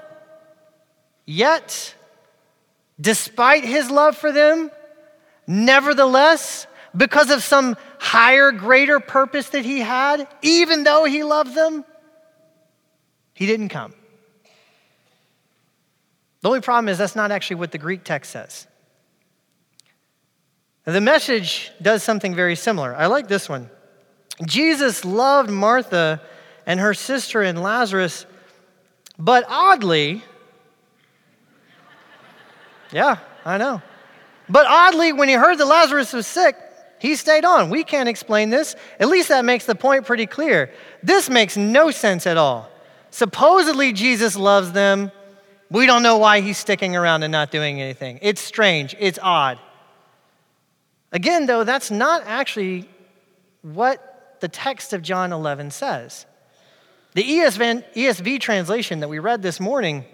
yet, 1.25 1.95
despite 2.99 3.63
his 3.63 3.91
love 3.91 4.17
for 4.17 4.31
them, 4.31 4.71
nevertheless, 5.47 6.67
because 6.95 7.29
of 7.29 7.43
some 7.43 7.77
higher, 7.99 8.51
greater 8.51 8.99
purpose 8.99 9.49
that 9.49 9.65
he 9.65 9.79
had, 9.79 10.27
even 10.41 10.83
though 10.83 11.05
he 11.05 11.23
loved 11.23 11.55
them, 11.55 11.85
he 13.33 13.45
didn't 13.45 13.69
come. 13.69 13.93
The 16.41 16.49
only 16.49 16.61
problem 16.61 16.89
is 16.89 16.97
that's 16.97 17.15
not 17.15 17.31
actually 17.31 17.57
what 17.57 17.71
the 17.71 17.77
Greek 17.77 18.03
text 18.03 18.31
says. 18.31 18.67
The 20.85 21.01
message 21.01 21.71
does 21.81 22.01
something 22.01 22.33
very 22.33 22.55
similar. 22.55 22.95
I 22.95 23.05
like 23.05 23.27
this 23.27 23.47
one. 23.47 23.69
Jesus 24.45 25.05
loved 25.05 25.51
Martha 25.51 26.21
and 26.65 26.79
her 26.79 26.95
sister 26.95 27.41
and 27.43 27.61
Lazarus, 27.61 28.25
but 29.19 29.45
oddly, 29.47 30.23
yeah, 32.91 33.17
I 33.45 33.59
know. 33.59 33.81
But 34.51 34.67
oddly, 34.67 35.13
when 35.13 35.29
he 35.29 35.35
heard 35.35 35.57
that 35.57 35.65
Lazarus 35.65 36.11
was 36.11 36.27
sick, 36.27 36.57
he 36.99 37.15
stayed 37.15 37.45
on. 37.45 37.69
We 37.69 37.83
can't 37.83 38.09
explain 38.09 38.49
this. 38.49 38.75
At 38.99 39.07
least 39.07 39.29
that 39.29 39.45
makes 39.45 39.65
the 39.65 39.75
point 39.75 40.05
pretty 40.05 40.27
clear. 40.27 40.71
This 41.01 41.29
makes 41.29 41.55
no 41.55 41.89
sense 41.89 42.27
at 42.27 42.37
all. 42.37 42.69
Supposedly, 43.09 43.93
Jesus 43.93 44.35
loves 44.35 44.73
them. 44.73 45.11
We 45.69 45.85
don't 45.85 46.03
know 46.03 46.17
why 46.17 46.41
he's 46.41 46.57
sticking 46.57 46.97
around 46.97 47.23
and 47.23 47.31
not 47.31 47.49
doing 47.49 47.81
anything. 47.81 48.19
It's 48.21 48.41
strange, 48.41 48.93
it's 48.99 49.17
odd. 49.21 49.57
Again, 51.13 51.45
though, 51.45 51.63
that's 51.63 51.89
not 51.89 52.23
actually 52.25 52.89
what 53.61 54.37
the 54.41 54.49
text 54.49 54.91
of 54.91 55.01
John 55.01 55.31
11 55.31 55.71
says. 55.71 56.25
The 57.13 57.23
ESV, 57.23 58.39
translation 58.39 58.99
that 58.99 59.07
we 59.07 59.19
read 59.19 59.41
this 59.41 59.59
morning, 59.59 60.05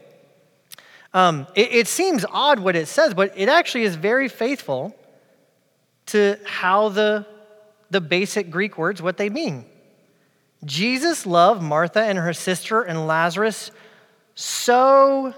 um, 1.18 1.48
it, 1.56 1.72
it 1.72 1.88
seems 1.88 2.26
odd 2.30 2.60
what 2.60 2.76
it 2.76 2.88
says, 2.88 3.16
but 3.16 3.34
it 3.36 3.50
actually 3.50 3.86
is 3.86 3.96
very 3.96 4.30
faithful 4.30 4.96
to 6.08 6.38
how 6.46 6.90
the, 6.90 7.26
the 7.90 8.00
basic 8.00 8.52
Greek 8.52 8.78
words, 8.78 9.02
what 9.02 9.18
they 9.18 9.32
mean. 9.32 9.66
Jesus 10.64 11.26
loved 11.26 11.64
Martha 11.64 12.04
and 12.04 12.20
her 12.20 12.34
sister 12.34 12.84
and 12.84 13.08
Lazarus 13.08 13.72
so 14.36 15.34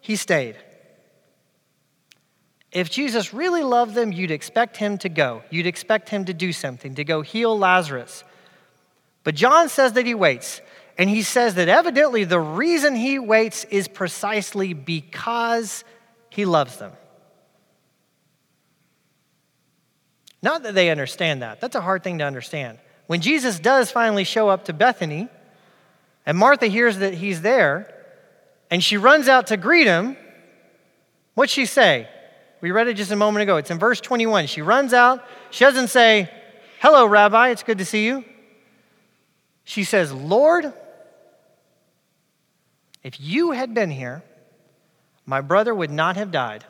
he 0.00 0.16
stayed. 0.16 0.56
If 2.70 2.88
Jesus 2.90 3.34
really 3.34 3.62
loved 3.62 3.94
them, 3.94 4.12
you'd 4.12 4.30
expect 4.30 4.78
him 4.78 4.96
to 4.96 5.10
go. 5.10 5.42
You'd 5.50 5.66
expect 5.66 6.08
him 6.08 6.24
to 6.24 6.32
do 6.32 6.54
something, 6.54 6.94
to 6.94 7.04
go 7.04 7.20
heal 7.20 7.58
Lazarus. 7.58 8.24
But 9.24 9.34
John 9.34 9.68
says 9.68 9.92
that 9.92 10.06
he 10.06 10.14
waits. 10.14 10.62
And 10.98 11.08
he 11.08 11.22
says 11.22 11.54
that 11.54 11.68
evidently 11.68 12.24
the 12.24 12.40
reason 12.40 12.94
he 12.94 13.18
waits 13.18 13.64
is 13.64 13.88
precisely 13.88 14.74
because 14.74 15.84
he 16.28 16.44
loves 16.44 16.76
them. 16.76 16.92
Not 20.42 20.64
that 20.64 20.74
they 20.74 20.90
understand 20.90 21.42
that. 21.42 21.60
That's 21.60 21.76
a 21.76 21.80
hard 21.80 22.02
thing 22.02 22.18
to 22.18 22.24
understand. 22.24 22.78
When 23.06 23.20
Jesus 23.20 23.58
does 23.58 23.90
finally 23.90 24.24
show 24.24 24.48
up 24.48 24.64
to 24.66 24.72
Bethany, 24.72 25.28
and 26.26 26.36
Martha 26.36 26.66
hears 26.66 26.98
that 26.98 27.14
he's 27.14 27.42
there, 27.42 27.92
and 28.70 28.82
she 28.82 28.96
runs 28.96 29.28
out 29.28 29.48
to 29.48 29.56
greet 29.56 29.86
him. 29.86 30.16
What's 31.34 31.52
she 31.52 31.66
say? 31.66 32.08
We 32.60 32.70
read 32.70 32.88
it 32.88 32.94
just 32.94 33.10
a 33.10 33.16
moment 33.16 33.42
ago. 33.42 33.56
It's 33.56 33.70
in 33.70 33.78
verse 33.78 34.00
21. 34.00 34.46
She 34.46 34.62
runs 34.62 34.92
out. 34.92 35.24
She 35.50 35.64
doesn't 35.64 35.88
say, 35.88 36.30
Hello, 36.80 37.06
Rabbi, 37.06 37.50
it's 37.50 37.62
good 37.62 37.78
to 37.78 37.84
see 37.84 38.06
you. 38.06 38.24
She 39.64 39.84
says, 39.84 40.12
Lord, 40.12 40.72
if 43.02 43.20
you 43.20 43.50
had 43.52 43.74
been 43.74 43.90
here, 43.90 44.22
my 45.26 45.40
brother 45.40 45.74
would 45.74 45.90
not 45.90 46.16
have 46.16 46.30
died. 46.30 46.64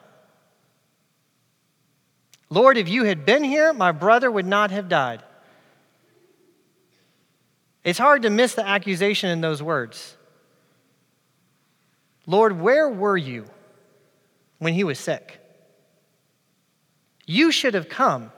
Lord, 2.50 2.76
if 2.76 2.88
you 2.88 3.04
had 3.04 3.24
been 3.24 3.44
here, 3.44 3.72
my 3.72 3.92
brother 3.92 4.30
would 4.30 4.46
not 4.46 4.70
have 4.70 4.88
died. 4.88 5.22
It's 7.84 7.98
hard 7.98 8.22
to 8.22 8.30
miss 8.30 8.54
the 8.54 8.66
accusation 8.66 9.30
in 9.30 9.40
those 9.40 9.62
words. 9.62 10.16
Lord, 12.26 12.60
where 12.60 12.88
were 12.88 13.16
you 13.16 13.46
when 14.58 14.74
he 14.74 14.84
was 14.84 14.98
sick? 14.98 15.40
You 17.26 17.50
should 17.50 17.74
have 17.74 17.88
come. 17.88 18.32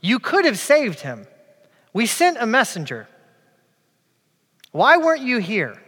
You 0.00 0.18
could 0.18 0.44
have 0.44 0.58
saved 0.58 1.00
him. 1.00 1.26
We 1.92 2.06
sent 2.06 2.38
a 2.40 2.46
messenger. 2.46 3.08
Why 4.72 4.96
weren't 4.96 5.22
you 5.22 5.38
here? 5.38 5.82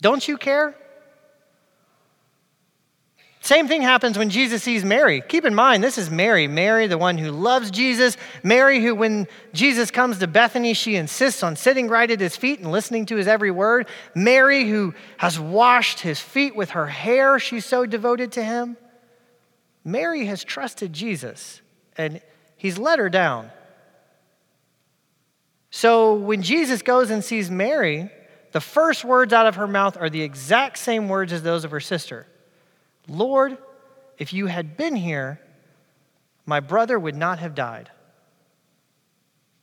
Don't 0.00 0.26
you 0.26 0.36
care? 0.36 0.74
Same 3.42 3.68
thing 3.68 3.80
happens 3.80 4.18
when 4.18 4.28
Jesus 4.28 4.62
sees 4.62 4.84
Mary. 4.84 5.22
Keep 5.26 5.46
in 5.46 5.54
mind, 5.54 5.82
this 5.82 5.96
is 5.96 6.10
Mary. 6.10 6.46
Mary, 6.46 6.86
the 6.86 6.98
one 6.98 7.16
who 7.16 7.30
loves 7.30 7.70
Jesus. 7.70 8.18
Mary, 8.42 8.82
who, 8.82 8.94
when 8.94 9.26
Jesus 9.54 9.90
comes 9.90 10.18
to 10.18 10.26
Bethany, 10.26 10.74
she 10.74 10.94
insists 10.94 11.42
on 11.42 11.56
sitting 11.56 11.88
right 11.88 12.10
at 12.10 12.20
his 12.20 12.36
feet 12.36 12.60
and 12.60 12.70
listening 12.70 13.06
to 13.06 13.16
his 13.16 13.26
every 13.26 13.50
word. 13.50 13.88
Mary, 14.14 14.68
who 14.68 14.92
has 15.16 15.40
washed 15.40 16.00
his 16.00 16.20
feet 16.20 16.54
with 16.54 16.70
her 16.70 16.86
hair, 16.86 17.38
she's 17.38 17.64
so 17.64 17.86
devoted 17.86 18.32
to 18.32 18.44
him. 18.44 18.76
Mary 19.84 20.26
has 20.26 20.44
trusted 20.44 20.92
Jesus, 20.92 21.62
and 21.96 22.20
he's 22.56 22.76
let 22.76 22.98
her 22.98 23.08
down. 23.08 23.50
So 25.70 26.14
when 26.14 26.42
Jesus 26.42 26.82
goes 26.82 27.10
and 27.10 27.24
sees 27.24 27.50
Mary, 27.50 28.10
the 28.52 28.60
first 28.60 29.04
words 29.04 29.32
out 29.32 29.46
of 29.46 29.56
her 29.56 29.68
mouth 29.68 29.96
are 29.96 30.10
the 30.10 30.22
exact 30.22 30.78
same 30.78 31.08
words 31.08 31.32
as 31.32 31.42
those 31.42 31.64
of 31.64 31.70
her 31.70 31.80
sister. 31.80 32.26
Lord, 33.08 33.56
if 34.18 34.32
you 34.32 34.46
had 34.46 34.76
been 34.76 34.96
here, 34.96 35.40
my 36.46 36.60
brother 36.60 36.98
would 36.98 37.16
not 37.16 37.38
have 37.38 37.54
died. 37.54 37.90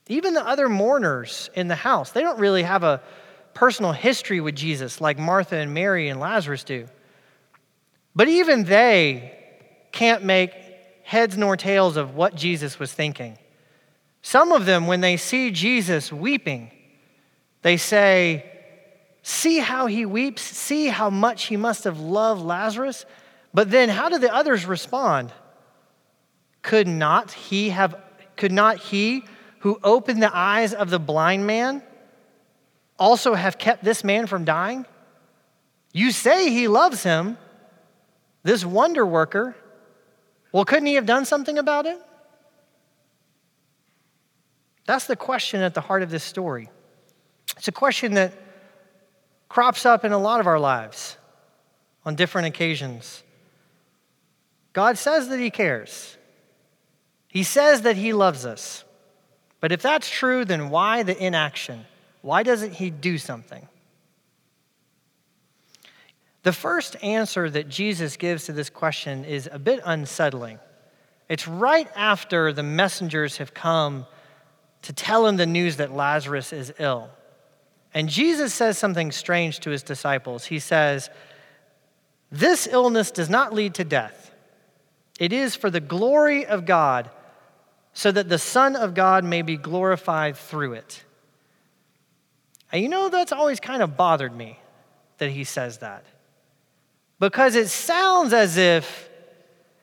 Even 0.08 0.34
the 0.34 0.46
other 0.46 0.70
mourners 0.70 1.50
in 1.53 1.67
the 1.67 1.75
house, 1.75 2.12
they 2.12 2.22
don't 2.22 2.39
really 2.39 2.63
have 2.63 2.84
a 2.84 3.01
personal 3.53 3.91
history 3.91 4.39
with 4.39 4.56
Jesus 4.56 5.01
like 5.01 5.17
Martha 5.17 5.58
and 5.58 5.74
Mary 5.74 6.08
and 6.08 6.20
Lazarus 6.20 6.63
do. 6.63 6.88
But 8.15 8.29
even 8.29 8.63
they 8.63 9.38
can't 9.91 10.24
make 10.24 10.51
heads 11.03 11.38
nor 11.38 11.58
tails 11.58 11.98
of 11.98 12.15
what 12.15 12.36
Jesus 12.36 12.79
was 12.79 12.94
thinking. 12.94 13.38
Some 14.22 14.51
of 14.51 14.65
them, 14.65 14.88
when 14.88 15.01
they 15.01 15.17
see 15.17 15.51
Jesus 15.51 16.12
weeping, 16.12 16.72
they 17.62 17.77
say, 17.77 18.57
See 19.29 19.60
how 19.60 19.88
he 19.88 20.05
weeps, 20.05 20.41
see 20.41 20.88
how 20.88 21.10
much 21.10 21.48
he 21.48 21.57
must 21.57 21.84
have 21.84 22.00
loved 22.00 22.41
Lazarus. 22.41 23.05
But 23.53 23.69
then 23.69 23.89
how 23.89 24.07
do 24.07 24.19
the 24.19 24.34
others 24.34 24.65
respond? 24.65 25.34
Could 26.62 26.88
not 26.88 27.34
he 27.34 27.72
have 27.72 28.01
could 28.38 28.53
not 28.53 28.77
he 28.77 29.25
who 29.60 29.81
opened 29.84 30.24
the 30.24 30.34
eyes 30.34 30.74
of 30.74 30.89
the 30.89 30.98
blind 30.98 31.46
man 31.46 31.84
also 32.98 33.34
have 33.34 33.57
kept 33.57 33.84
this 33.84 34.01
man 34.01 34.27
from 34.27 34.46
dying? 34.46 34.86
You 35.91 36.12
say 36.13 36.50
he 36.50 36.69
loves 36.69 37.03
him, 37.03 37.38
this 38.43 38.63
wonder 38.63 39.05
worker. 39.05 39.57
Well, 40.53 40.63
couldn't 40.63 40.86
he 40.86 40.93
have 40.93 41.05
done 41.05 41.25
something 41.25 41.57
about 41.57 41.86
it? 41.86 42.00
That's 44.86 45.05
the 45.05 45.17
question 45.17 45.60
at 45.60 45.74
the 45.74 45.81
heart 45.81 46.01
of 46.01 46.10
this 46.10 46.24
story. 46.24 46.69
It's 47.57 47.67
a 47.67 47.74
question 47.74 48.13
that 48.13 48.47
crops 49.50 49.86
up 49.86 50.04
in 50.04 50.12
a 50.12 50.18
lot 50.18 50.39
of 50.39 50.48
our 50.48 50.60
lives. 50.60 51.18
on 52.06 52.16
different 52.16 52.48
occasions. 52.48 53.22
God 54.72 54.98
says 54.98 55.27
that 55.27 55.39
He 55.39 55.50
cares. 55.50 56.18
He 57.27 57.44
says 57.44 57.82
that 57.82 57.98
He 57.98 58.13
loves 58.13 58.46
us. 58.46 58.86
But 59.60 59.74
if 59.74 59.82
that's 59.82 60.10
true, 60.10 60.46
then 60.46 60.70
why 60.70 61.04
the 61.04 61.22
inaction? 61.22 61.86
Why 62.22 62.44
doesn't 62.44 62.74
He 62.74 62.92
do 62.92 63.18
something? 63.18 63.68
The 66.44 66.54
first 66.54 66.96
answer 67.04 67.50
that 67.50 67.68
Jesus 67.68 68.16
gives 68.16 68.46
to 68.46 68.54
this 68.54 68.70
question 68.70 69.25
is 69.25 69.50
a 69.51 69.60
bit 69.60 69.82
unsettling. 69.84 70.60
It's 71.27 71.46
right 71.46 71.89
after 71.94 72.54
the 72.54 72.63
messengers 72.63 73.36
have 73.38 73.54
come 73.54 74.06
to 74.84 74.94
tell 74.94 75.27
him 75.27 75.36
the 75.36 75.46
news 75.46 75.75
that 75.75 75.92
Lazarus 75.92 76.54
is 76.54 76.74
ill. 76.80 77.10
And 77.98 78.10
Jesus 78.10 78.54
says 78.54 78.77
something 78.77 79.12
strange 79.12 79.60
to 79.62 79.72
his 79.72 79.82
disciples. 79.82 80.46
He 80.46 80.60
says, 80.60 81.10
This 82.30 82.68
illness 82.68 83.10
does 83.10 83.27
not 83.27 83.56
lead 83.56 83.74
to 83.74 83.84
death, 83.84 84.32
it 85.20 85.34
is 85.34 85.56
for 85.56 85.72
the 85.72 85.80
glory 85.80 86.46
of 86.46 86.68
God, 86.68 87.10
so 87.94 88.12
that 88.12 88.30
the 88.30 88.38
Son 88.38 88.75
of 88.75 88.94
God 88.94 89.24
may 89.24 89.42
be 89.42 89.58
glorified 89.58 90.38
through 90.38 90.74
it. 90.74 91.04
And 92.72 92.84
you 92.84 92.88
know, 92.88 93.10
that's 93.10 93.32
always 93.32 93.60
kind 93.60 93.82
of 93.82 93.98
bothered 93.98 94.36
me 94.36 94.60
that 95.18 95.32
he 95.32 95.44
says 95.44 95.80
that 95.80 96.06
because 97.20 97.56
it 97.56 97.68
sounds 97.68 98.32
as 98.32 98.58
if 98.58 99.10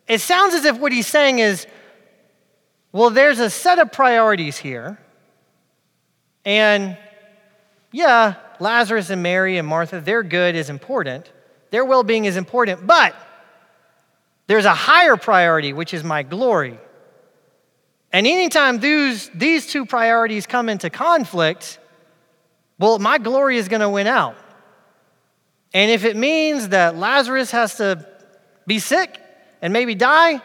it 0.06 0.20
sounds 0.20 0.54
as 0.54 0.64
if 0.64 0.78
what 0.78 0.92
he's 0.92 1.08
saying 1.08 1.40
is 1.40 1.66
well 2.92 3.10
there's 3.10 3.40
a 3.40 3.50
set 3.50 3.80
of 3.80 3.90
priorities 3.90 4.56
here 4.56 5.00
and 6.44 6.96
yeah 7.94 8.34
lazarus 8.58 9.08
and 9.08 9.22
mary 9.22 9.56
and 9.56 9.68
martha 9.68 10.00
their 10.00 10.22
good 10.22 10.56
is 10.56 10.68
important. 10.68 11.30
Their 11.70 11.84
well-being 11.84 12.24
is 12.24 12.36
important 12.36 12.86
but 12.86 13.14
there's 14.48 14.64
a 14.64 14.74
higher 14.74 15.16
priority 15.16 15.72
which 15.72 15.94
is 15.94 16.02
my 16.04 16.22
glory. 16.22 16.78
And 18.12 18.26
anytime 18.26 18.78
these, 18.78 19.28
these 19.34 19.66
two 19.66 19.86
priorities 19.86 20.46
come 20.46 20.68
into 20.68 20.90
conflict 20.90 21.78
well 22.80 22.98
my 22.98 23.18
glory 23.18 23.56
is 23.58 23.68
going 23.68 23.80
to 23.80 23.88
win 23.88 24.08
out. 24.08 24.36
And 25.72 25.90
if 25.90 26.04
it 26.04 26.16
means 26.16 26.68
that 26.70 26.96
Lazarus 26.96 27.50
has 27.52 27.76
to 27.76 28.06
be 28.66 28.78
sick 28.78 29.20
and 29.62 29.72
maybe 29.72 29.94
die, 29.94 30.40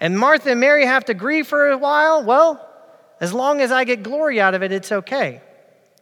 and 0.00 0.18
Martha 0.18 0.50
and 0.50 0.60
Mary 0.60 0.84
have 0.84 1.06
to 1.06 1.14
grieve 1.14 1.46
for 1.46 1.70
a 1.70 1.78
while, 1.78 2.24
well, 2.24 2.60
as 3.20 3.32
long 3.32 3.62
as 3.62 3.72
I 3.72 3.84
get 3.84 4.02
glory 4.02 4.38
out 4.40 4.54
of 4.54 4.62
it, 4.62 4.70
it's 4.70 4.92
okay. 4.92 5.40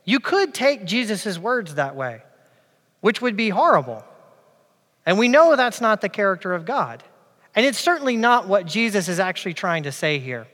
You 0.04 0.20
could 0.20 0.54
take 0.54 0.84
Jesus' 0.84 1.38
words 1.38 1.76
that 1.76 1.94
way, 1.96 2.22
which 3.00 3.22
would 3.22 3.36
be 3.36 3.50
horrible. 3.50 4.04
And 5.06 5.18
we 5.18 5.28
know 5.28 5.56
that's 5.56 5.80
not 5.80 6.00
the 6.00 6.08
character 6.08 6.52
of 6.54 6.64
God. 6.64 7.02
And 7.54 7.66
it's 7.66 7.78
certainly 7.78 8.16
not 8.16 8.48
what 8.48 8.66
Jesus 8.66 9.08
is 9.08 9.20
actually 9.20 9.54
trying 9.54 9.84
to 9.84 9.92
say 9.92 10.18
here. 10.18 10.46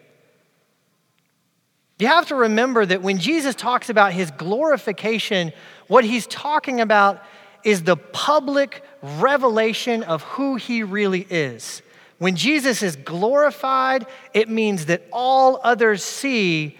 You 1.98 2.06
have 2.06 2.26
to 2.28 2.34
remember 2.34 2.86
that 2.86 3.02
when 3.02 3.18
Jesus 3.18 3.54
talks 3.54 3.90
about 3.90 4.12
his 4.12 4.30
glorification, 4.32 5.52
what 5.88 6.04
he's 6.04 6.26
talking 6.26 6.80
about 6.80 7.22
is 7.64 7.82
the 7.82 7.96
public 7.96 8.84
revelation 9.02 10.04
of 10.04 10.22
who 10.22 10.56
he 10.56 10.82
really 10.82 11.26
is. 11.28 11.82
When 12.18 12.36
Jesus 12.36 12.82
is 12.82 12.96
glorified, 12.96 14.06
it 14.32 14.48
means 14.48 14.86
that 14.86 15.02
all 15.12 15.60
others 15.62 16.02
see 16.02 16.78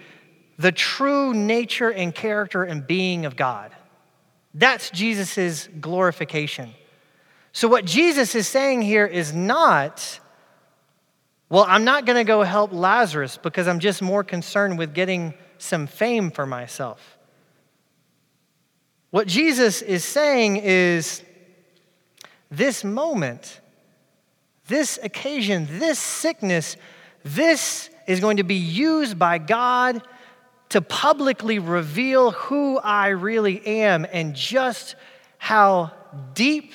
the 0.59 0.73
true 0.73 1.33
nature 1.33 1.89
and 1.89 2.13
character 2.13 2.65
and 2.65 2.85
being 2.85 3.25
of 3.25 3.37
God. 3.37 3.71
That's 4.53 4.89
Jesus' 4.89 5.69
glorification. 5.79 6.71
So, 7.53 7.67
what 7.69 7.85
Jesus 7.85 8.35
is 8.35 8.45
saying 8.45 8.81
here 8.81 9.05
is 9.05 9.33
not, 9.33 10.19
well, 11.49 11.65
I'm 11.67 11.85
not 11.85 12.05
going 12.05 12.17
to 12.17 12.25
go 12.25 12.43
help 12.43 12.73
Lazarus 12.73 13.39
because 13.41 13.67
I'm 13.67 13.79
just 13.79 14.01
more 14.01 14.23
concerned 14.23 14.77
with 14.77 14.93
getting 14.93 15.33
some 15.57 15.87
fame 15.87 16.29
for 16.29 16.45
myself. 16.45 17.17
What 19.11 19.27
Jesus 19.27 19.81
is 19.81 20.03
saying 20.03 20.57
is 20.57 21.23
this 22.51 22.83
moment, 22.83 23.61
this 24.67 24.99
occasion, 25.01 25.67
this 25.79 25.99
sickness, 25.99 26.75
this 27.23 27.89
is 28.07 28.19
going 28.19 28.37
to 28.37 28.43
be 28.43 28.55
used 28.55 29.17
by 29.17 29.37
God 29.37 30.03
to 30.69 30.81
publicly 30.81 31.59
reveal 31.59 32.31
who 32.31 32.77
I 32.77 33.07
really 33.09 33.65
am 33.65 34.05
and 34.11 34.35
just 34.35 34.95
how 35.37 35.91
deep 36.33 36.73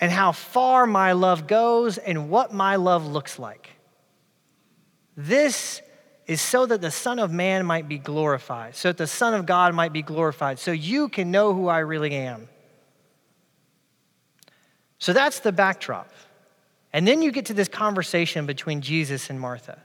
and 0.00 0.10
how 0.10 0.32
far 0.32 0.86
my 0.86 1.12
love 1.12 1.46
goes 1.46 1.98
and 1.98 2.30
what 2.30 2.52
my 2.52 2.76
love 2.76 3.06
looks 3.06 3.38
like. 3.38 3.70
This 5.16 5.82
is 6.26 6.40
so 6.40 6.66
that 6.66 6.80
the 6.80 6.90
Son 6.90 7.18
of 7.18 7.32
Man 7.32 7.64
might 7.64 7.88
be 7.88 7.98
glorified, 7.98 8.74
so 8.74 8.88
that 8.88 8.98
the 8.98 9.06
Son 9.06 9.32
of 9.32 9.46
God 9.46 9.74
might 9.74 9.92
be 9.92 10.02
glorified, 10.02 10.58
so 10.58 10.72
you 10.72 11.08
can 11.08 11.30
know 11.30 11.54
who 11.54 11.68
I 11.68 11.78
really 11.78 12.12
am. 12.12 12.48
So 14.98 15.12
that's 15.12 15.40
the 15.40 15.52
backdrop. 15.52 16.10
And 16.92 17.06
then 17.06 17.22
you 17.22 17.30
get 17.30 17.46
to 17.46 17.54
this 17.54 17.68
conversation 17.68 18.46
between 18.46 18.80
Jesus 18.80 19.30
and 19.30 19.38
Martha. 19.38 19.78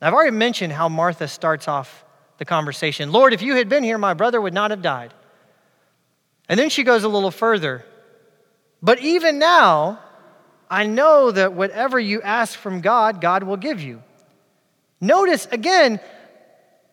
I've 0.00 0.12
already 0.12 0.36
mentioned 0.36 0.72
how 0.72 0.88
Martha 0.88 1.26
starts 1.28 1.66
off 1.66 2.04
the 2.40 2.44
conversation 2.46 3.12
Lord, 3.12 3.34
if 3.34 3.42
you 3.42 3.54
had 3.54 3.68
been 3.68 3.84
here, 3.84 3.98
my 3.98 4.14
brother 4.14 4.40
would 4.40 4.54
not 4.54 4.72
have 4.72 4.82
died. 4.82 5.14
And 6.48 6.58
then 6.58 6.70
she 6.70 6.82
goes 6.82 7.04
a 7.04 7.08
little 7.08 7.30
further. 7.30 7.84
But 8.82 8.98
even 9.00 9.38
now, 9.38 10.00
I 10.68 10.86
know 10.86 11.30
that 11.30 11.52
whatever 11.52 12.00
you 12.00 12.22
ask 12.22 12.58
from 12.58 12.80
God, 12.80 13.20
God 13.20 13.42
will 13.44 13.58
give 13.58 13.80
you. 13.82 14.02
Notice 15.02 15.46
again, 15.52 16.00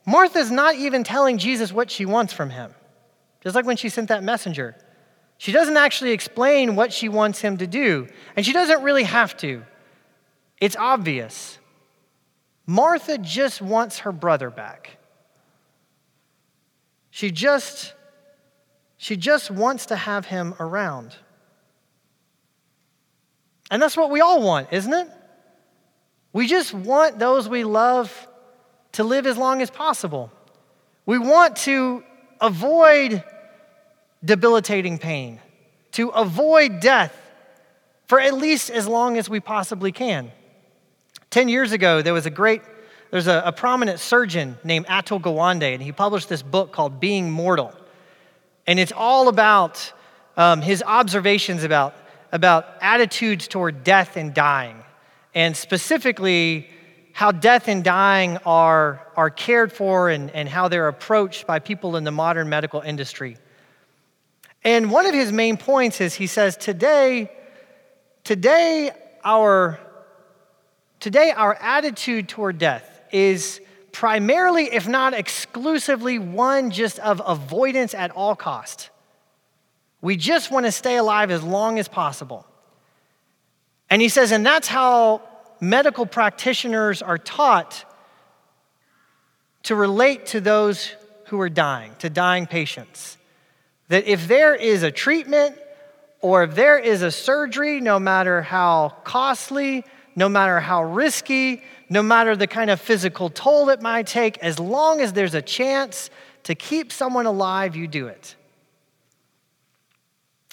Martha's 0.05 0.51
not 0.51 0.75
even 0.75 1.05
telling 1.05 1.37
Jesus 1.37 1.71
what 1.71 1.89
she 1.89 2.05
wants 2.05 2.33
from 2.33 2.49
him, 2.49 2.73
just 3.41 3.55
like 3.55 3.65
when 3.65 3.77
she 3.77 3.87
sent 3.87 4.09
that 4.09 4.23
messenger. 4.23 4.75
She 5.37 5.53
doesn't 5.53 5.77
actually 5.77 6.11
explain 6.11 6.75
what 6.75 6.91
she 6.91 7.07
wants 7.07 7.39
him 7.39 7.57
to 7.59 7.67
do, 7.67 8.07
and 8.35 8.45
she 8.45 8.51
doesn't 8.51 8.83
really 8.83 9.03
have 9.03 9.37
to. 9.37 9.63
It's 10.59 10.75
obvious. 10.75 11.57
Martha 12.65 13.17
just 13.17 13.61
wants 13.61 13.99
her 13.99 14.11
brother 14.11 14.49
back. 14.49 14.97
She 17.17 17.31
just 17.31 17.95
she 18.97 19.17
just 19.17 19.49
wants 19.49 19.87
to 19.87 19.95
have 19.95 20.27
him 20.27 20.53
around. 20.59 21.15
And 23.71 23.81
that's 23.81 23.97
what 23.97 24.11
we 24.11 24.21
all 24.21 24.43
want, 24.43 24.67
isn't 24.71 24.93
it? 24.93 25.07
We 26.31 26.45
just 26.45 26.75
want 26.75 27.17
those 27.17 27.49
we 27.49 27.63
love 27.63 28.27
to 28.91 29.03
live 29.03 29.25
as 29.25 29.35
long 29.35 29.63
as 29.63 29.71
possible. 29.71 30.31
We 31.07 31.17
want 31.17 31.55
to 31.65 32.03
avoid 32.39 33.23
debilitating 34.23 34.99
pain, 34.99 35.39
to 35.93 36.09
avoid 36.09 36.81
death 36.81 37.19
for 38.05 38.19
at 38.19 38.35
least 38.35 38.69
as 38.69 38.87
long 38.87 39.17
as 39.17 39.27
we 39.27 39.39
possibly 39.39 39.91
can. 39.91 40.31
Ten 41.31 41.49
years 41.49 41.71
ago, 41.71 42.03
there 42.03 42.13
was 42.13 42.27
a 42.27 42.29
great, 42.29 42.61
there's 43.11 43.27
a, 43.27 43.41
a 43.45 43.51
prominent 43.51 43.99
surgeon 43.99 44.57
named 44.63 44.85
Atul 44.87 45.21
Gawande, 45.21 45.73
and 45.73 45.81
he 45.81 45.91
published 45.91 46.29
this 46.29 46.41
book 46.41 46.71
called 46.71 46.99
Being 46.99 47.31
Mortal. 47.31 47.73
And 48.65 48.79
it's 48.79 48.91
all 48.91 49.29
about 49.29 49.93
um, 50.35 50.61
his 50.61 50.83
observations 50.85 51.63
about, 51.63 51.95
about 52.31 52.65
attitudes 52.81 53.47
toward 53.47 53.83
death 53.83 54.17
and 54.17 54.33
dying 54.33 54.83
and 55.33 55.55
specifically 55.55 56.69
how 57.13 57.31
death 57.31 57.67
and 57.67 57.83
dying 57.83 58.37
are, 58.45 59.07
are 59.15 59.29
cared 59.29 59.71
for 59.71 60.09
and, 60.09 60.29
and 60.31 60.49
how 60.49 60.67
they're 60.67 60.87
approached 60.87 61.47
by 61.47 61.59
people 61.59 61.95
in 61.95 62.03
the 62.03 62.11
modern 62.11 62.49
medical 62.49 62.81
industry. 62.81 63.37
And 64.63 64.91
one 64.91 65.05
of 65.05 65.13
his 65.13 65.31
main 65.31 65.55
points 65.57 66.01
is 66.01 66.13
he 66.13 66.27
says, 66.27 66.57
today, 66.57 67.31
today 68.23 68.91
our, 69.23 69.79
today 70.99 71.31
our 71.31 71.55
attitude 71.55 72.27
toward 72.27 72.57
death 72.57 72.96
is 73.11 73.61
primarily, 73.91 74.65
if 74.65 74.87
not 74.87 75.13
exclusively, 75.13 76.19
one 76.19 76.71
just 76.71 76.99
of 76.99 77.21
avoidance 77.25 77.93
at 77.93 78.11
all 78.11 78.35
cost. 78.35 78.89
We 80.01 80.15
just 80.15 80.51
want 80.51 80.65
to 80.65 80.71
stay 80.71 80.97
alive 80.97 81.31
as 81.31 81.43
long 81.43 81.79
as 81.79 81.87
possible. 81.87 82.45
And 83.89 84.01
he 84.01 84.09
says, 84.09 84.31
and 84.31 84.45
that's 84.45 84.67
how 84.67 85.21
medical 85.59 86.05
practitioners 86.05 87.01
are 87.01 87.17
taught 87.17 87.85
to 89.63 89.75
relate 89.75 90.27
to 90.27 90.41
those 90.41 90.93
who 91.25 91.41
are 91.41 91.49
dying, 91.49 91.93
to 91.99 92.09
dying 92.09 92.45
patients. 92.45 93.17
That 93.89 94.05
if 94.05 94.27
there 94.27 94.55
is 94.55 94.83
a 94.83 94.91
treatment 94.91 95.57
or 96.21 96.43
if 96.43 96.55
there 96.55 96.77
is 96.77 97.01
a 97.01 97.11
surgery, 97.11 97.79
no 97.81 97.99
matter 97.99 98.41
how 98.41 98.93
costly, 99.03 99.83
no 100.17 100.27
matter 100.27 100.59
how 100.59 100.83
risky, 100.83 101.61
no 101.89 102.01
matter 102.01 102.35
the 102.35 102.47
kind 102.47 102.71
of 102.71 102.81
physical 102.81 103.29
toll 103.29 103.69
it 103.69 103.83
might 103.83 104.07
take, 104.07 104.39
as 104.39 104.59
long 104.59 104.99
as 104.99 105.13
there's 105.13 105.35
a 105.35 105.43
chance 105.43 106.09
to 106.41 106.55
keep 106.55 106.91
someone 106.91 107.27
alive, 107.27 107.75
you 107.75 107.87
do 107.87 108.07
it. 108.07 108.35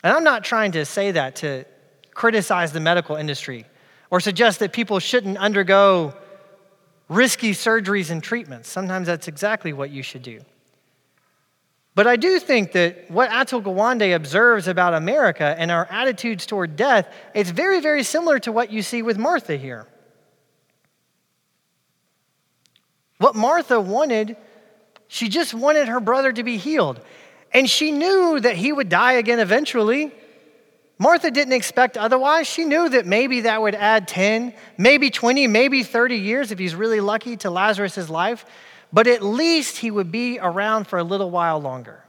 And 0.04 0.12
I'm 0.12 0.22
not 0.22 0.44
trying 0.44 0.72
to 0.72 0.84
say 0.84 1.12
that 1.12 1.36
to 1.36 1.64
criticize 2.12 2.72
the 2.72 2.80
medical 2.80 3.16
industry 3.16 3.64
or 4.10 4.20
suggest 4.20 4.58
that 4.58 4.74
people 4.74 4.98
shouldn't 4.98 5.38
undergo 5.38 6.14
risky 7.08 7.52
surgeries 7.52 8.10
and 8.10 8.22
treatments. 8.22 8.68
Sometimes 8.68 9.06
that's 9.06 9.28
exactly 9.28 9.72
what 9.72 9.88
you 9.88 10.02
should 10.02 10.22
do. 10.22 10.40
But 11.94 12.08
I 12.08 12.16
do 12.16 12.40
think 12.40 12.72
that 12.72 13.08
what 13.08 13.30
Atul 13.30 13.62
Gawande 13.62 14.14
observes 14.14 14.66
about 14.66 14.94
America 14.94 15.54
and 15.56 15.70
our 15.70 15.86
attitudes 15.90 16.44
toward 16.44 16.74
death, 16.74 17.12
it's 17.34 17.50
very, 17.50 17.80
very 17.80 18.02
similar 18.02 18.40
to 18.40 18.52
what 18.52 18.72
you 18.72 18.82
see 18.82 19.02
with 19.02 19.16
Martha 19.16 19.56
here. 19.56 19.86
What 23.18 23.36
Martha 23.36 23.80
wanted, 23.80 24.36
she 25.06 25.28
just 25.28 25.54
wanted 25.54 25.86
her 25.86 26.00
brother 26.00 26.32
to 26.32 26.42
be 26.42 26.56
healed. 26.56 27.00
And 27.52 27.70
she 27.70 27.92
knew 27.92 28.40
that 28.40 28.56
he 28.56 28.72
would 28.72 28.88
die 28.88 29.12
again 29.12 29.38
eventually. 29.38 30.10
Martha 30.98 31.30
didn't 31.30 31.52
expect 31.52 31.96
otherwise. 31.96 32.48
She 32.48 32.64
knew 32.64 32.88
that 32.88 33.06
maybe 33.06 33.42
that 33.42 33.62
would 33.62 33.76
add 33.76 34.08
10, 34.08 34.52
maybe 34.76 35.10
20, 35.10 35.46
maybe 35.46 35.84
30 35.84 36.16
years 36.16 36.50
if 36.50 36.58
he's 36.58 36.74
really 36.74 37.00
lucky 37.00 37.36
to 37.38 37.50
Lazarus' 37.50 38.10
life 38.10 38.44
but 38.94 39.08
at 39.08 39.24
least 39.24 39.78
he 39.78 39.90
would 39.90 40.12
be 40.12 40.38
around 40.40 40.86
for 40.86 41.00
a 41.00 41.02
little 41.02 41.28
while 41.28 41.58
longer. 41.58 42.04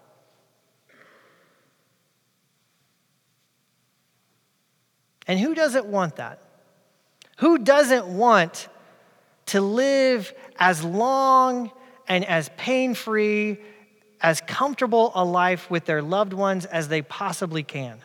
And 5.28 5.40
who 5.40 5.56
doesn't 5.56 5.88
want 5.88 6.18
that? 6.18 6.44
Who 7.38 7.58
doesn't 7.58 8.06
want 8.06 8.68
to 9.48 9.62
live 9.62 10.32
as 10.60 10.84
long 10.84 11.72
and 12.08 12.24
as 12.24 12.52
pain 12.56 12.94
free, 12.94 13.58
as 14.22 14.40
comfortable 14.42 15.12
a 15.16 15.26
life 15.26 15.72
with 15.72 15.86
their 15.86 16.04
loved 16.04 16.34
ones 16.34 16.66
as 16.66 16.88
they 16.88 17.02
possibly 17.02 17.64
can? 17.64 18.00